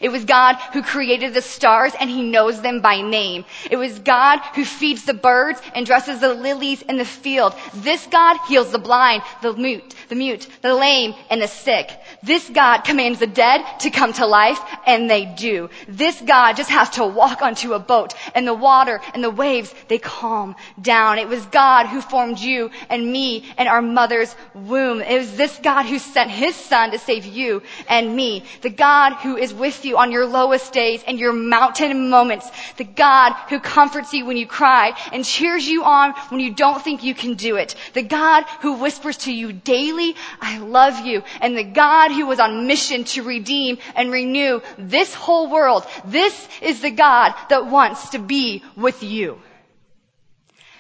It 0.02 0.10
was 0.10 0.26
God 0.26 0.56
who 0.74 0.82
created 0.82 1.34
the 1.34 1.42
stars 1.42 1.94
and 2.00 2.10
he 2.10 2.24
knows 2.24 2.62
them 2.62 2.82
by 2.82 3.02
name. 3.02 3.46
It 3.70 3.78
was 3.78 4.00
God 4.00 4.40
who 4.56 4.66
feeds 4.66 5.06
the 5.06 5.14
birds 5.14 5.62
and 5.76 5.86
dresses 5.86 6.20
the 6.20 6.34
lilies 6.34 6.82
in 6.82 6.98
the 6.98 7.06
field. 7.06 7.54
This 7.74 8.06
God 8.08 8.38
heals 8.48 8.72
the 8.72 8.80
blind, 8.80 9.24
the 9.42 9.54
mute, 9.54 9.96
the 10.10 10.16
mute, 10.16 10.48
the 10.62 10.74
lame, 10.74 11.14
and 11.30 11.42
the 11.42 11.48
sick. 11.48 11.92
This 12.22 12.50
God 12.50 12.82
commands 12.82 13.20
the 13.20 13.28
dead 13.28 13.64
to 13.80 13.90
come 13.90 14.14
to 14.14 14.26
life, 14.26 14.60
and 14.86 15.10
they 15.10 15.26
do. 15.26 15.70
This 15.88 16.20
God 16.22 16.54
just 16.56 16.70
has 16.70 16.90
to 16.92 17.06
walk 17.06 17.42
onto 17.42 17.74
a 17.74 17.80
boat, 17.80 18.14
and 18.36 18.48
the 18.48 18.54
water 18.54 19.02
and 19.14 19.24
the 19.24 19.30
waves, 19.30 19.74
they 19.88 19.98
calm 19.98 20.56
down. 20.82 21.20
It 21.20 21.28
was 21.28 21.46
God 21.48 21.88
who 21.88 22.02
formed 22.02 22.40
you 22.40 22.72
and 22.90 23.12
me 23.12 23.46
in 23.58 23.68
our 23.68 23.82
mother's 23.82 24.36
womb. 24.54 25.02
It 25.02 25.18
was 25.18 25.36
this 25.36 25.58
God 25.60 25.84
who 25.86 26.00
sent 26.00 26.32
his 26.32 26.56
son 26.56 26.92
to 26.92 27.00
save 27.00 27.26
you 27.26 27.62
and 27.88 28.16
me. 28.16 28.44
The 28.62 28.70
God 28.70 29.14
who 29.14 29.38
is 29.38 29.54
with 29.54 29.83
you 29.86 29.98
on 29.98 30.12
your 30.12 30.26
lowest 30.26 30.74
days 30.74 31.04
and 31.08 31.20
your 31.20 31.34
mountain 31.34 32.10
moments. 32.10 32.50
The 32.78 32.84
God 32.84 33.34
who 33.50 33.60
comforts 33.60 34.14
you 34.14 34.26
when 34.26 34.38
you 34.38 34.48
cry 34.48 34.98
and 35.12 35.26
cheers 35.26 35.68
you 35.68 35.84
on 35.84 36.14
when 36.30 36.40
you 36.40 36.54
don't 36.54 36.82
think 36.82 37.04
you 37.04 37.14
can 37.14 37.36
do 37.36 37.56
it. 37.56 37.76
The 37.94 38.04
God 38.04 38.44
who 38.62 38.74
whispers 38.74 39.18
to 39.18 39.34
you 39.34 39.54
daily, 39.54 40.16
I 40.42 40.60
love 40.60 41.06
you. 41.06 41.24
And 41.42 41.58
the 41.58 41.64
God 41.64 42.12
who 42.12 42.26
was 42.26 42.40
on 42.40 42.68
mission 42.68 43.04
to 43.06 43.24
redeem 43.24 43.78
and 43.96 44.12
renew 44.12 44.62
this 44.78 45.14
whole 45.14 45.50
world. 45.50 45.86
This 46.06 46.48
is 46.62 46.82
the 46.82 46.92
God 46.92 47.34
that 47.50 47.68
wants 47.68 48.10
to 48.10 48.20
be 48.20 48.64
with 48.76 49.04
you. 49.04 49.40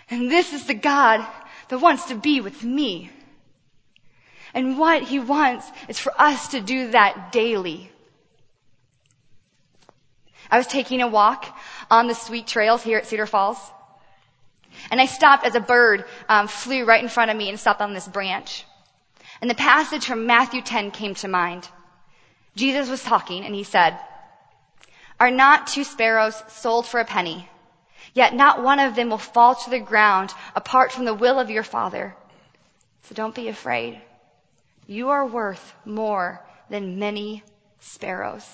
And 0.09 0.29
this 0.29 0.53
is 0.53 0.65
the 0.65 0.73
God 0.73 1.25
that 1.69 1.79
wants 1.79 2.05
to 2.05 2.15
be 2.15 2.41
with 2.41 2.63
me. 2.63 3.09
And 4.53 4.77
what 4.77 5.01
he 5.03 5.19
wants 5.19 5.69
is 5.87 5.97
for 5.97 6.13
us 6.19 6.49
to 6.49 6.61
do 6.61 6.91
that 6.91 7.31
daily. 7.31 7.89
I 10.53 10.57
was 10.57 10.67
taking 10.67 11.01
a 11.01 11.07
walk 11.07 11.47
on 11.89 12.05
the 12.05 12.13
sweet 12.13 12.45
trails 12.45 12.83
here 12.83 12.99
at 12.99 13.07
Cedar 13.07 13.25
Falls. 13.25 13.57
And 14.91 15.01
I 15.01 15.07
stopped 15.07 15.47
as 15.47 15.55
a 15.55 15.59
bird 15.59 16.05
um, 16.29 16.47
flew 16.47 16.85
right 16.85 17.01
in 17.01 17.09
front 17.09 17.31
of 17.31 17.37
me 17.37 17.49
and 17.49 17.59
stopped 17.59 17.81
on 17.81 17.95
this 17.95 18.07
branch. 18.07 18.63
And 19.41 19.49
the 19.49 19.55
passage 19.55 20.05
from 20.05 20.27
Matthew 20.27 20.61
10 20.61 20.91
came 20.91 21.15
to 21.15 21.27
mind. 21.27 21.67
Jesus 22.55 22.87
was 22.87 23.01
talking 23.01 23.43
and 23.43 23.55
he 23.55 23.63
said, 23.63 23.97
Are 25.19 25.31
not 25.31 25.65
two 25.65 25.83
sparrows 25.83 26.43
sold 26.49 26.85
for 26.85 26.99
a 26.99 27.05
penny? 27.05 27.49
Yet 28.13 28.35
not 28.35 28.61
one 28.61 28.79
of 28.79 28.93
them 28.93 29.09
will 29.09 29.17
fall 29.17 29.55
to 29.55 29.71
the 29.71 29.79
ground 29.79 30.35
apart 30.55 30.91
from 30.91 31.05
the 31.05 31.15
will 31.15 31.39
of 31.39 31.49
your 31.49 31.63
Father. 31.63 32.15
So 33.05 33.15
don't 33.15 33.33
be 33.33 33.47
afraid. 33.47 33.99
You 34.85 35.09
are 35.09 35.25
worth 35.25 35.73
more 35.83 36.45
than 36.69 36.99
many 36.99 37.41
sparrows. 37.79 38.45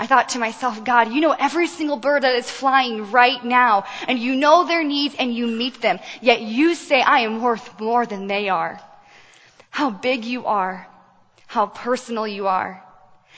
I 0.00 0.06
thought 0.06 0.30
to 0.30 0.38
myself, 0.38 0.82
God, 0.82 1.12
you 1.12 1.20
know 1.20 1.36
every 1.38 1.66
single 1.66 1.98
bird 1.98 2.22
that 2.22 2.34
is 2.34 2.50
flying 2.50 3.10
right 3.10 3.44
now, 3.44 3.84
and 4.08 4.18
you 4.18 4.34
know 4.34 4.66
their 4.66 4.82
needs 4.82 5.14
and 5.18 5.34
you 5.34 5.46
meet 5.46 5.82
them, 5.82 5.98
yet 6.22 6.40
you 6.40 6.74
say 6.74 7.02
I 7.02 7.18
am 7.18 7.42
worth 7.42 7.78
more 7.78 8.06
than 8.06 8.26
they 8.26 8.48
are. 8.48 8.80
How 9.68 9.90
big 9.90 10.24
you 10.24 10.46
are. 10.46 10.88
How 11.46 11.66
personal 11.66 12.26
you 12.26 12.46
are. 12.46 12.82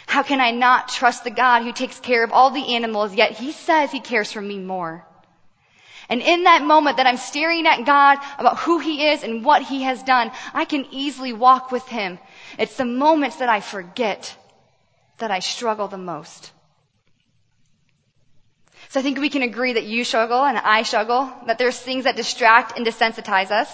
How 0.06 0.22
can 0.22 0.40
I 0.40 0.52
not 0.52 0.88
trust 0.88 1.24
the 1.24 1.30
God 1.30 1.64
who 1.64 1.72
takes 1.72 1.98
care 1.98 2.22
of 2.22 2.30
all 2.30 2.50
the 2.50 2.76
animals, 2.76 3.12
yet 3.12 3.32
he 3.32 3.50
says 3.50 3.90
he 3.90 3.98
cares 3.98 4.30
for 4.30 4.40
me 4.40 4.60
more? 4.60 5.04
And 6.08 6.22
in 6.22 6.44
that 6.44 6.62
moment 6.62 6.98
that 6.98 7.08
I'm 7.08 7.16
staring 7.16 7.66
at 7.66 7.84
God 7.84 8.18
about 8.38 8.58
who 8.58 8.78
He 8.78 9.08
is 9.08 9.24
and 9.24 9.44
what 9.44 9.62
He 9.62 9.82
has 9.82 10.02
done, 10.02 10.30
I 10.52 10.64
can 10.64 10.86
easily 10.90 11.32
walk 11.32 11.72
with 11.72 11.88
Him. 11.88 12.18
It's 12.58 12.76
the 12.76 12.84
moments 12.84 13.36
that 13.36 13.48
I 13.48 13.60
forget 13.60 14.36
that 15.22 15.30
I 15.30 15.38
struggle 15.38 15.86
the 15.88 15.98
most. 15.98 16.50
So 18.88 19.00
I 19.00 19.02
think 19.04 19.18
we 19.18 19.30
can 19.30 19.42
agree 19.42 19.74
that 19.74 19.84
you 19.84 20.04
struggle 20.04 20.44
and 20.44 20.58
I 20.58 20.82
struggle, 20.82 21.32
that 21.46 21.58
there's 21.58 21.78
things 21.78 22.04
that 22.04 22.16
distract 22.16 22.76
and 22.76 22.84
desensitize 22.86 23.50
us. 23.50 23.70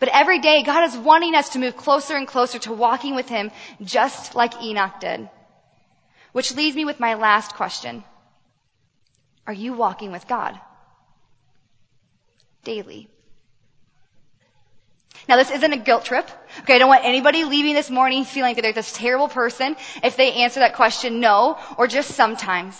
But 0.00 0.08
every 0.08 0.38
day, 0.40 0.62
God 0.62 0.84
is 0.84 0.96
wanting 0.96 1.34
us 1.34 1.50
to 1.50 1.58
move 1.58 1.76
closer 1.76 2.16
and 2.16 2.26
closer 2.26 2.58
to 2.60 2.72
walking 2.72 3.14
with 3.14 3.28
Him, 3.28 3.50
just 3.82 4.34
like 4.34 4.62
Enoch 4.62 4.98
did. 5.00 5.28
Which 6.32 6.54
leaves 6.54 6.74
me 6.74 6.84
with 6.84 7.00
my 7.00 7.14
last 7.14 7.54
question. 7.54 8.02
Are 9.46 9.52
you 9.52 9.74
walking 9.74 10.10
with 10.10 10.26
God? 10.26 10.58
Daily. 12.64 13.08
Now 15.28 15.36
this 15.36 15.50
isn't 15.50 15.72
a 15.72 15.84
guilt 15.90 16.04
trip. 16.04 16.30
Okay, 16.60 16.74
I 16.74 16.78
don't 16.78 16.88
want 16.88 17.04
anybody 17.04 17.44
leaving 17.44 17.74
this 17.74 17.90
morning 17.90 18.24
feeling 18.24 18.54
that 18.54 18.62
they're 18.62 18.72
this 18.72 18.92
terrible 18.92 19.28
person 19.28 19.76
if 20.02 20.16
they 20.16 20.32
answer 20.32 20.60
that 20.60 20.74
question 20.74 21.20
no, 21.20 21.58
or 21.76 21.86
just 21.86 22.12
sometimes. 22.12 22.76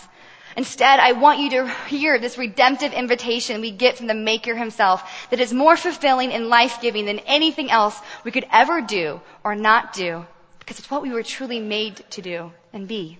Instead, 0.56 0.98
I 0.98 1.12
want 1.12 1.38
you 1.38 1.50
to 1.50 1.68
hear 1.86 2.18
this 2.18 2.36
redemptive 2.36 2.92
invitation 2.92 3.60
we 3.60 3.70
get 3.70 3.96
from 3.96 4.08
the 4.08 4.14
Maker 4.14 4.56
himself 4.56 5.28
that 5.30 5.38
is 5.38 5.52
more 5.52 5.76
fulfilling 5.76 6.32
and 6.32 6.48
life-giving 6.48 7.06
than 7.06 7.20
anything 7.20 7.70
else 7.70 7.96
we 8.24 8.32
could 8.32 8.46
ever 8.50 8.80
do 8.80 9.20
or 9.44 9.54
not 9.54 9.92
do 9.92 10.26
because 10.58 10.80
it's 10.80 10.90
what 10.90 11.02
we 11.02 11.10
were 11.10 11.22
truly 11.22 11.60
made 11.60 11.96
to 12.10 12.20
do 12.20 12.52
and 12.72 12.88
be. 12.88 13.18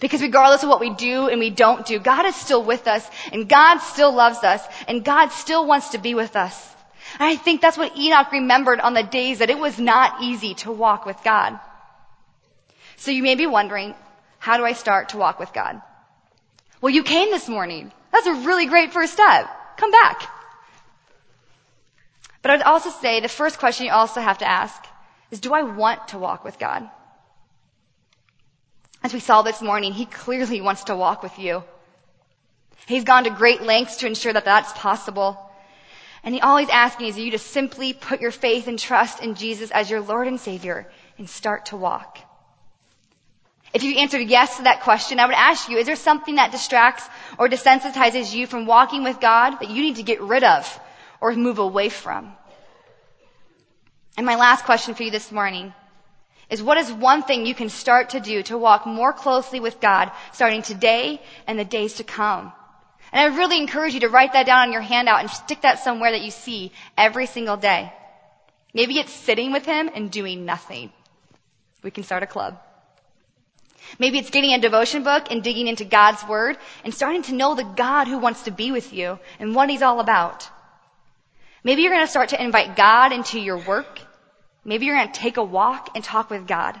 Because 0.00 0.20
regardless 0.20 0.62
of 0.62 0.68
what 0.68 0.80
we 0.80 0.90
do 0.90 1.28
and 1.28 1.40
we 1.40 1.50
don't 1.50 1.86
do, 1.86 1.98
God 1.98 2.26
is 2.26 2.36
still 2.36 2.62
with 2.62 2.86
us 2.86 3.08
and 3.32 3.48
God 3.48 3.78
still 3.78 4.12
loves 4.12 4.44
us 4.44 4.62
and 4.88 5.04
God 5.04 5.28
still 5.28 5.66
wants 5.66 5.90
to 5.90 5.98
be 5.98 6.14
with 6.14 6.36
us. 6.36 6.74
And 7.18 7.28
I 7.28 7.36
think 7.36 7.60
that's 7.60 7.78
what 7.78 7.96
Enoch 7.96 8.32
remembered 8.32 8.80
on 8.80 8.94
the 8.94 9.02
days 9.02 9.38
that 9.38 9.50
it 9.50 9.58
was 9.58 9.78
not 9.78 10.22
easy 10.22 10.54
to 10.56 10.70
walk 10.70 11.06
with 11.06 11.18
God. 11.24 11.58
So 12.96 13.10
you 13.10 13.22
may 13.22 13.34
be 13.34 13.46
wondering, 13.46 13.94
how 14.38 14.56
do 14.56 14.64
I 14.64 14.72
start 14.72 15.10
to 15.10 15.16
walk 15.16 15.40
with 15.40 15.52
God? 15.52 15.80
Well, 16.80 16.92
you 16.92 17.02
came 17.02 17.30
this 17.30 17.48
morning. 17.48 17.92
That's 18.12 18.26
a 18.26 18.34
really 18.34 18.66
great 18.66 18.92
first 18.92 19.12
step. 19.12 19.48
Come 19.76 19.90
back. 19.90 20.30
But 22.42 22.52
I'd 22.52 22.62
also 22.62 22.90
say 22.90 23.20
the 23.20 23.28
first 23.28 23.58
question 23.58 23.86
you 23.86 23.92
also 23.92 24.20
have 24.20 24.38
to 24.38 24.48
ask 24.48 24.82
is, 25.30 25.40
do 25.40 25.52
I 25.52 25.62
want 25.62 26.08
to 26.08 26.18
walk 26.18 26.44
with 26.44 26.58
God? 26.58 26.88
As 29.02 29.12
we 29.12 29.20
saw 29.20 29.42
this 29.42 29.62
morning, 29.62 29.92
He 29.92 30.06
clearly 30.06 30.60
wants 30.60 30.84
to 30.84 30.96
walk 30.96 31.22
with 31.22 31.38
you. 31.38 31.64
He's 32.86 33.04
gone 33.04 33.24
to 33.24 33.30
great 33.30 33.62
lengths 33.62 33.96
to 33.98 34.06
ensure 34.06 34.32
that 34.32 34.44
that's 34.44 34.72
possible. 34.72 35.49
And 36.22 36.34
He 36.34 36.40
always 36.40 36.68
asking 36.68 37.08
is 37.08 37.18
you 37.18 37.30
to 37.32 37.38
simply 37.38 37.92
put 37.92 38.20
your 38.20 38.30
faith 38.30 38.68
and 38.68 38.78
trust 38.78 39.22
in 39.22 39.34
Jesus 39.34 39.70
as 39.70 39.90
your 39.90 40.00
Lord 40.00 40.26
and 40.26 40.38
Savior 40.38 40.90
and 41.18 41.28
start 41.28 41.66
to 41.66 41.76
walk. 41.76 42.18
If 43.72 43.84
you 43.84 43.98
answered 43.98 44.28
yes 44.28 44.56
to 44.56 44.64
that 44.64 44.80
question, 44.80 45.20
I 45.20 45.26
would 45.26 45.34
ask 45.34 45.68
you, 45.68 45.78
is 45.78 45.86
there 45.86 45.96
something 45.96 46.36
that 46.36 46.50
distracts 46.50 47.08
or 47.38 47.48
desensitizes 47.48 48.34
you 48.34 48.46
from 48.46 48.66
walking 48.66 49.04
with 49.04 49.20
God 49.20 49.60
that 49.60 49.70
you 49.70 49.82
need 49.82 49.96
to 49.96 50.02
get 50.02 50.20
rid 50.20 50.42
of 50.42 50.80
or 51.20 51.32
move 51.34 51.58
away 51.58 51.88
from? 51.88 52.34
And 54.16 54.26
my 54.26 54.34
last 54.34 54.64
question 54.64 54.94
for 54.94 55.04
you 55.04 55.10
this 55.10 55.30
morning 55.30 55.72
is 56.50 56.62
what 56.62 56.78
is 56.78 56.92
one 56.92 57.22
thing 57.22 57.46
you 57.46 57.54
can 57.54 57.68
start 57.68 58.10
to 58.10 58.20
do 58.20 58.42
to 58.42 58.58
walk 58.58 58.86
more 58.86 59.12
closely 59.12 59.60
with 59.60 59.80
God 59.80 60.10
starting 60.32 60.62
today 60.62 61.22
and 61.46 61.56
the 61.56 61.64
days 61.64 61.94
to 61.94 62.04
come? 62.04 62.52
And 63.12 63.32
I 63.32 63.36
really 63.36 63.58
encourage 63.58 63.94
you 63.94 64.00
to 64.00 64.08
write 64.08 64.34
that 64.34 64.46
down 64.46 64.68
on 64.68 64.72
your 64.72 64.82
handout 64.82 65.20
and 65.20 65.30
stick 65.30 65.62
that 65.62 65.80
somewhere 65.80 66.12
that 66.12 66.22
you 66.22 66.30
see 66.30 66.72
every 66.96 67.26
single 67.26 67.56
day. 67.56 67.92
Maybe 68.72 68.98
it's 68.98 69.12
sitting 69.12 69.52
with 69.52 69.66
Him 69.66 69.90
and 69.92 70.10
doing 70.10 70.44
nothing. 70.44 70.92
We 71.82 71.90
can 71.90 72.04
start 72.04 72.22
a 72.22 72.26
club. 72.26 72.60
Maybe 73.98 74.18
it's 74.18 74.30
getting 74.30 74.52
a 74.52 74.60
devotion 74.60 75.02
book 75.02 75.26
and 75.30 75.42
digging 75.42 75.66
into 75.66 75.84
God's 75.84 76.24
Word 76.26 76.56
and 76.84 76.94
starting 76.94 77.22
to 77.22 77.34
know 77.34 77.54
the 77.54 77.64
God 77.64 78.06
who 78.06 78.18
wants 78.18 78.42
to 78.42 78.52
be 78.52 78.70
with 78.70 78.92
you 78.92 79.18
and 79.40 79.54
what 79.54 79.70
He's 79.70 79.82
all 79.82 79.98
about. 79.98 80.48
Maybe 81.64 81.82
you're 81.82 81.92
going 81.92 82.04
to 82.04 82.10
start 82.10 82.30
to 82.30 82.42
invite 82.42 82.76
God 82.76 83.12
into 83.12 83.40
your 83.40 83.58
work. 83.58 84.00
Maybe 84.64 84.86
you're 84.86 84.96
going 84.96 85.10
to 85.10 85.20
take 85.20 85.36
a 85.36 85.42
walk 85.42 85.90
and 85.94 86.04
talk 86.04 86.30
with 86.30 86.46
God. 86.46 86.80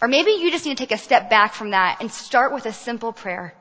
Or 0.00 0.08
maybe 0.08 0.32
you 0.32 0.50
just 0.50 0.64
need 0.64 0.76
to 0.76 0.82
take 0.82 0.92
a 0.92 1.02
step 1.02 1.30
back 1.30 1.54
from 1.54 1.70
that 1.70 1.98
and 2.00 2.10
start 2.10 2.52
with 2.52 2.66
a 2.66 2.72
simple 2.72 3.12
prayer. 3.12 3.54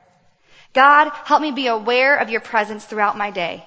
God, 0.77 1.09
help 1.25 1.41
me 1.41 1.51
be 1.51 1.65
aware 1.65 2.17
of 2.17 2.29
your 2.29 2.39
presence 2.39 2.85
throughout 2.85 3.17
my 3.17 3.31
day. 3.31 3.65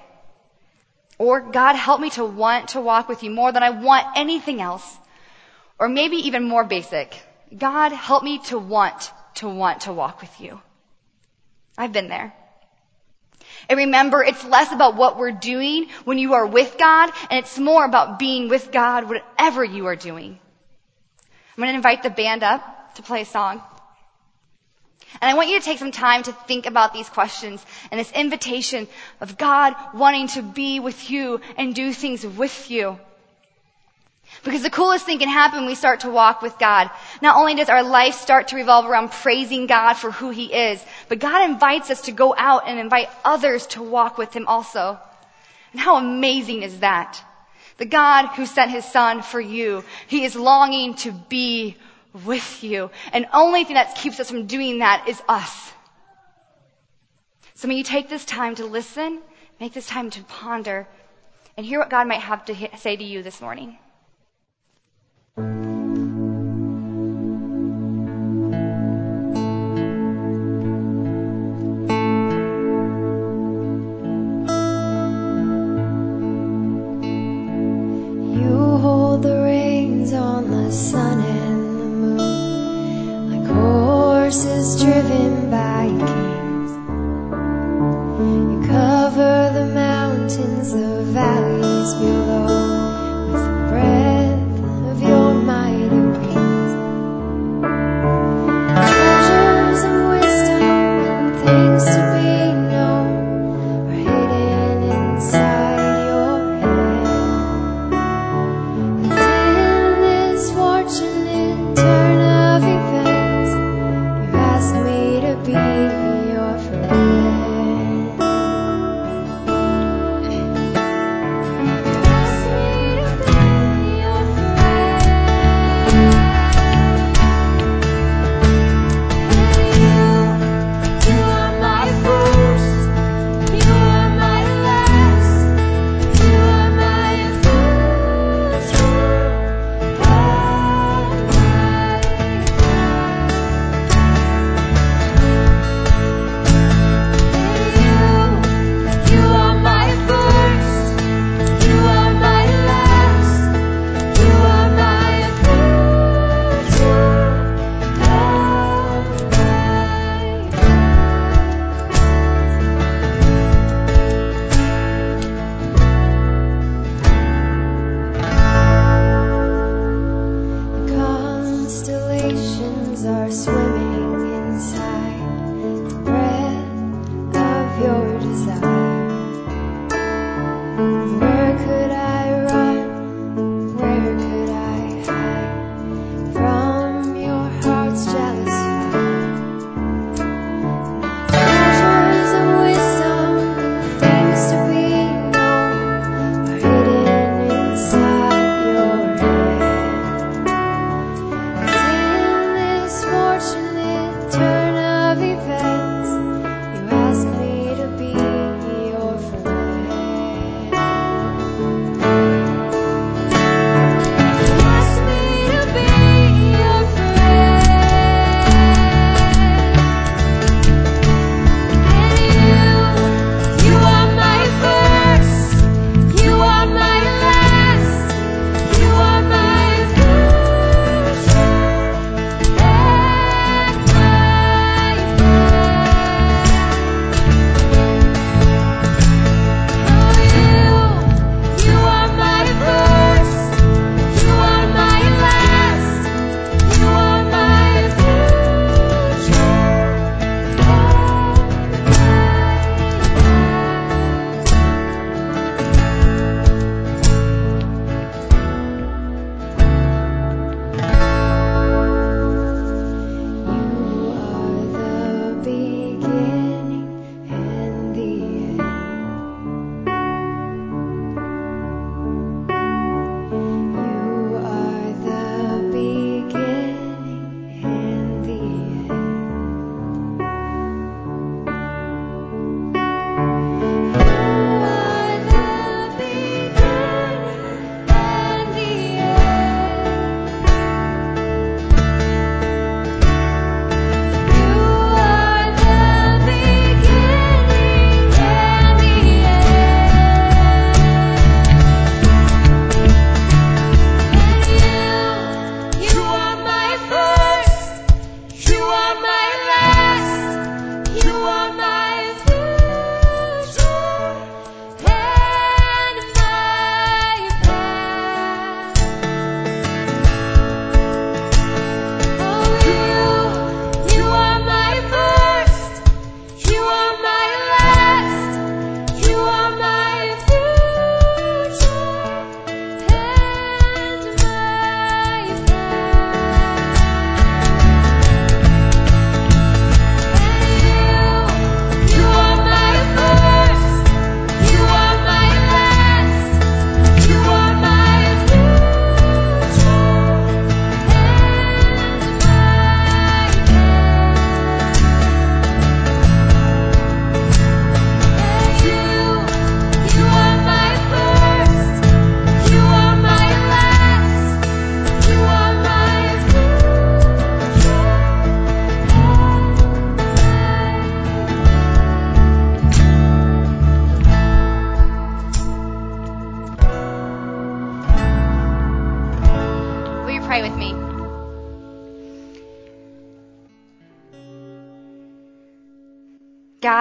Or 1.17 1.41
God, 1.41 1.75
help 1.75 1.99
me 1.99 2.09
to 2.11 2.23
want 2.23 2.69
to 2.69 2.79
walk 2.79 3.09
with 3.09 3.21
you 3.21 3.29
more 3.29 3.51
than 3.51 3.63
I 3.63 3.71
want 3.71 4.07
anything 4.15 4.61
else. 4.61 4.85
Or 5.77 5.89
maybe 5.89 6.15
even 6.27 6.47
more 6.47 6.63
basic. 6.63 7.21
God, 7.65 7.91
help 7.91 8.23
me 8.23 8.39
to 8.45 8.57
want 8.57 9.11
to 9.41 9.49
want 9.49 9.81
to 9.81 9.91
walk 9.91 10.21
with 10.21 10.39
you. 10.39 10.61
I've 11.77 11.91
been 11.91 12.07
there. 12.07 12.33
And 13.67 13.77
remember, 13.77 14.23
it's 14.23 14.45
less 14.45 14.71
about 14.71 14.95
what 14.95 15.17
we're 15.17 15.33
doing 15.33 15.89
when 16.05 16.17
you 16.17 16.35
are 16.35 16.45
with 16.45 16.77
God, 16.77 17.11
and 17.29 17.43
it's 17.43 17.59
more 17.59 17.83
about 17.83 18.19
being 18.19 18.47
with 18.47 18.71
God 18.71 19.09
whatever 19.09 19.65
you 19.65 19.87
are 19.87 19.97
doing. 19.97 20.39
I'm 21.57 21.61
going 21.61 21.71
to 21.71 21.75
invite 21.75 22.03
the 22.03 22.09
band 22.09 22.43
up 22.43 22.95
to 22.95 23.01
play 23.03 23.23
a 23.23 23.25
song. 23.25 23.61
And 25.19 25.29
I 25.29 25.33
want 25.33 25.49
you 25.49 25.59
to 25.59 25.65
take 25.65 25.79
some 25.79 25.91
time 25.91 26.23
to 26.23 26.31
think 26.31 26.65
about 26.65 26.93
these 26.93 27.09
questions 27.09 27.65
and 27.91 27.99
this 27.99 28.11
invitation 28.11 28.87
of 29.19 29.37
God 29.37 29.75
wanting 29.93 30.27
to 30.29 30.41
be 30.41 30.79
with 30.79 31.09
you 31.09 31.41
and 31.57 31.75
do 31.75 31.91
things 31.91 32.25
with 32.25 32.71
you. 32.71 32.97
Because 34.43 34.63
the 34.63 34.69
coolest 34.69 35.05
thing 35.05 35.19
can 35.19 35.27
happen 35.29 35.59
when 35.59 35.67
we 35.67 35.75
start 35.75 36.01
to 36.01 36.09
walk 36.09 36.41
with 36.41 36.57
God. 36.57 36.89
Not 37.21 37.35
only 37.35 37.53
does 37.53 37.69
our 37.69 37.83
life 37.83 38.15
start 38.15 38.47
to 38.49 38.55
revolve 38.55 38.85
around 38.85 39.11
praising 39.11 39.67
God 39.67 39.93
for 39.93 40.09
who 40.09 40.29
He 40.29 40.53
is, 40.53 40.83
but 41.09 41.19
God 41.19 41.49
invites 41.49 41.91
us 41.91 42.01
to 42.03 42.11
go 42.11 42.33
out 42.37 42.63
and 42.65 42.79
invite 42.79 43.09
others 43.25 43.67
to 43.67 43.83
walk 43.83 44.17
with 44.17 44.33
Him 44.33 44.47
also. 44.47 44.97
And 45.73 45.81
how 45.81 45.97
amazing 45.97 46.63
is 46.63 46.79
that? 46.79 47.21
The 47.77 47.85
God 47.85 48.27
who 48.27 48.45
sent 48.45 48.71
His 48.71 48.85
Son 48.85 49.21
for 49.21 49.39
you, 49.39 49.83
He 50.07 50.23
is 50.23 50.35
longing 50.35 50.95
to 50.95 51.11
be 51.11 51.77
with 52.25 52.63
you. 52.63 52.89
And 53.13 53.27
only 53.33 53.63
thing 53.63 53.75
that 53.75 53.95
keeps 53.95 54.19
us 54.19 54.29
from 54.29 54.45
doing 54.47 54.79
that 54.79 55.07
is 55.07 55.21
us. 55.27 55.71
So 57.55 57.67
may 57.67 57.75
you 57.75 57.83
take 57.83 58.09
this 58.09 58.25
time 58.25 58.55
to 58.55 58.65
listen, 58.65 59.21
make 59.59 59.73
this 59.73 59.87
time 59.87 60.09
to 60.11 60.23
ponder, 60.23 60.87
and 61.57 61.65
hear 61.65 61.79
what 61.79 61.89
God 61.89 62.07
might 62.07 62.21
have 62.21 62.45
to 62.45 62.77
say 62.77 62.95
to 62.95 63.03
you 63.03 63.21
this 63.23 63.41
morning. 63.41 63.77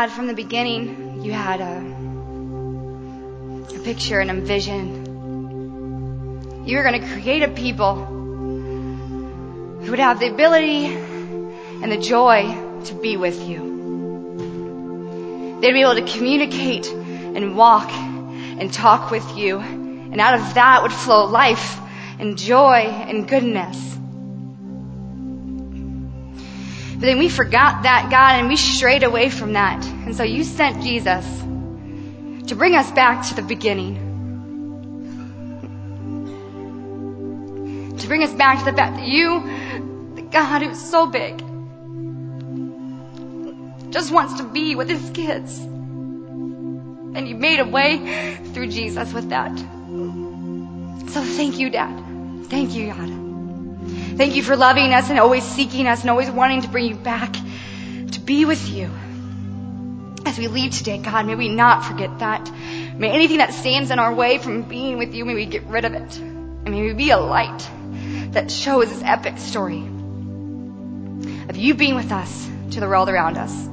God, 0.00 0.12
from 0.12 0.28
the 0.28 0.34
beginning, 0.34 1.22
you 1.22 1.32
had 1.32 1.60
a, 1.60 1.76
a 3.76 3.80
picture 3.80 4.18
and 4.18 4.30
a 4.30 4.34
vision. 4.40 5.04
You 6.64 6.78
were 6.78 6.82
going 6.82 7.02
to 7.02 7.06
create 7.08 7.42
a 7.42 7.48
people 7.48 8.06
who 8.06 9.90
would 9.90 9.98
have 9.98 10.18
the 10.18 10.32
ability 10.32 10.86
and 10.86 11.92
the 11.92 11.98
joy 11.98 12.80
to 12.86 12.94
be 12.94 13.18
with 13.18 13.46
you. 13.46 13.60
They'd 15.60 15.74
be 15.74 15.82
able 15.82 15.96
to 15.96 16.06
communicate 16.16 16.86
and 16.90 17.54
walk 17.54 17.90
and 17.92 18.72
talk 18.72 19.10
with 19.10 19.36
you. 19.36 19.58
And 19.58 20.18
out 20.18 20.40
of 20.40 20.54
that 20.54 20.80
would 20.82 20.94
flow 20.94 21.26
life 21.26 21.78
and 22.18 22.38
joy 22.38 22.86
and 22.86 23.28
goodness. 23.28 23.76
But 26.94 27.06
then 27.06 27.18
we 27.18 27.28
forgot 27.28 27.82
that, 27.82 28.08
God, 28.10 28.40
and 28.40 28.48
we 28.48 28.56
strayed 28.56 29.02
away 29.02 29.28
from 29.28 29.52
that. 29.52 29.89
And 30.10 30.16
so 30.16 30.24
you 30.24 30.42
sent 30.42 30.82
Jesus 30.82 31.24
to 32.48 32.56
bring 32.56 32.74
us 32.74 32.90
back 32.90 33.28
to 33.28 33.34
the 33.36 33.42
beginning. 33.42 33.94
To 37.96 38.06
bring 38.08 38.24
us 38.24 38.34
back 38.34 38.58
to 38.58 38.64
the 38.64 38.76
fact 38.76 38.96
that 38.96 39.06
you, 39.06 39.40
the 40.16 40.22
God 40.22 40.62
who's 40.62 40.82
so 40.82 41.06
big, 41.06 41.38
just 43.92 44.10
wants 44.10 44.34
to 44.40 44.42
be 44.42 44.74
with 44.74 44.88
his 44.88 45.10
kids. 45.10 45.60
And 45.60 47.28
you 47.28 47.36
made 47.36 47.60
a 47.60 47.64
way 47.64 48.34
through 48.52 48.66
Jesus 48.66 49.12
with 49.12 49.28
that. 49.28 49.56
So 51.10 51.22
thank 51.22 51.60
you, 51.60 51.70
Dad. 51.70 52.02
Thank 52.46 52.74
you, 52.74 52.88
God. 52.88 54.18
Thank 54.18 54.34
you 54.34 54.42
for 54.42 54.56
loving 54.56 54.92
us 54.92 55.08
and 55.08 55.20
always 55.20 55.44
seeking 55.44 55.86
us 55.86 56.00
and 56.00 56.10
always 56.10 56.32
wanting 56.32 56.62
to 56.62 56.68
bring 56.68 56.86
you 56.86 56.96
back 56.96 57.32
to 58.10 58.18
be 58.18 58.44
with 58.44 58.68
you. 58.70 58.90
As 60.26 60.38
we 60.38 60.48
leave 60.48 60.72
today, 60.72 60.98
God, 60.98 61.26
may 61.26 61.34
we 61.34 61.48
not 61.48 61.84
forget 61.84 62.18
that. 62.18 62.50
May 62.96 63.10
anything 63.10 63.38
that 63.38 63.54
stands 63.54 63.90
in 63.90 63.98
our 63.98 64.14
way 64.14 64.38
from 64.38 64.62
being 64.62 64.98
with 64.98 65.14
you, 65.14 65.24
may 65.24 65.34
we 65.34 65.46
get 65.46 65.64
rid 65.64 65.84
of 65.84 65.94
it. 65.94 66.18
And 66.18 66.70
may 66.70 66.82
we 66.82 66.92
be 66.92 67.10
a 67.10 67.18
light 67.18 67.68
that 68.32 68.50
shows 68.50 68.90
this 68.90 69.02
epic 69.02 69.38
story 69.38 69.80
of 71.48 71.56
you 71.56 71.74
being 71.74 71.94
with 71.94 72.12
us 72.12 72.48
to 72.72 72.80
the 72.80 72.86
world 72.86 73.08
around 73.08 73.36
us. 73.36 73.68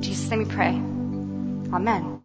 Jesus' 0.00 0.30
name 0.30 0.40
we 0.40 0.44
pray. 0.46 0.74
Amen. 1.74 2.17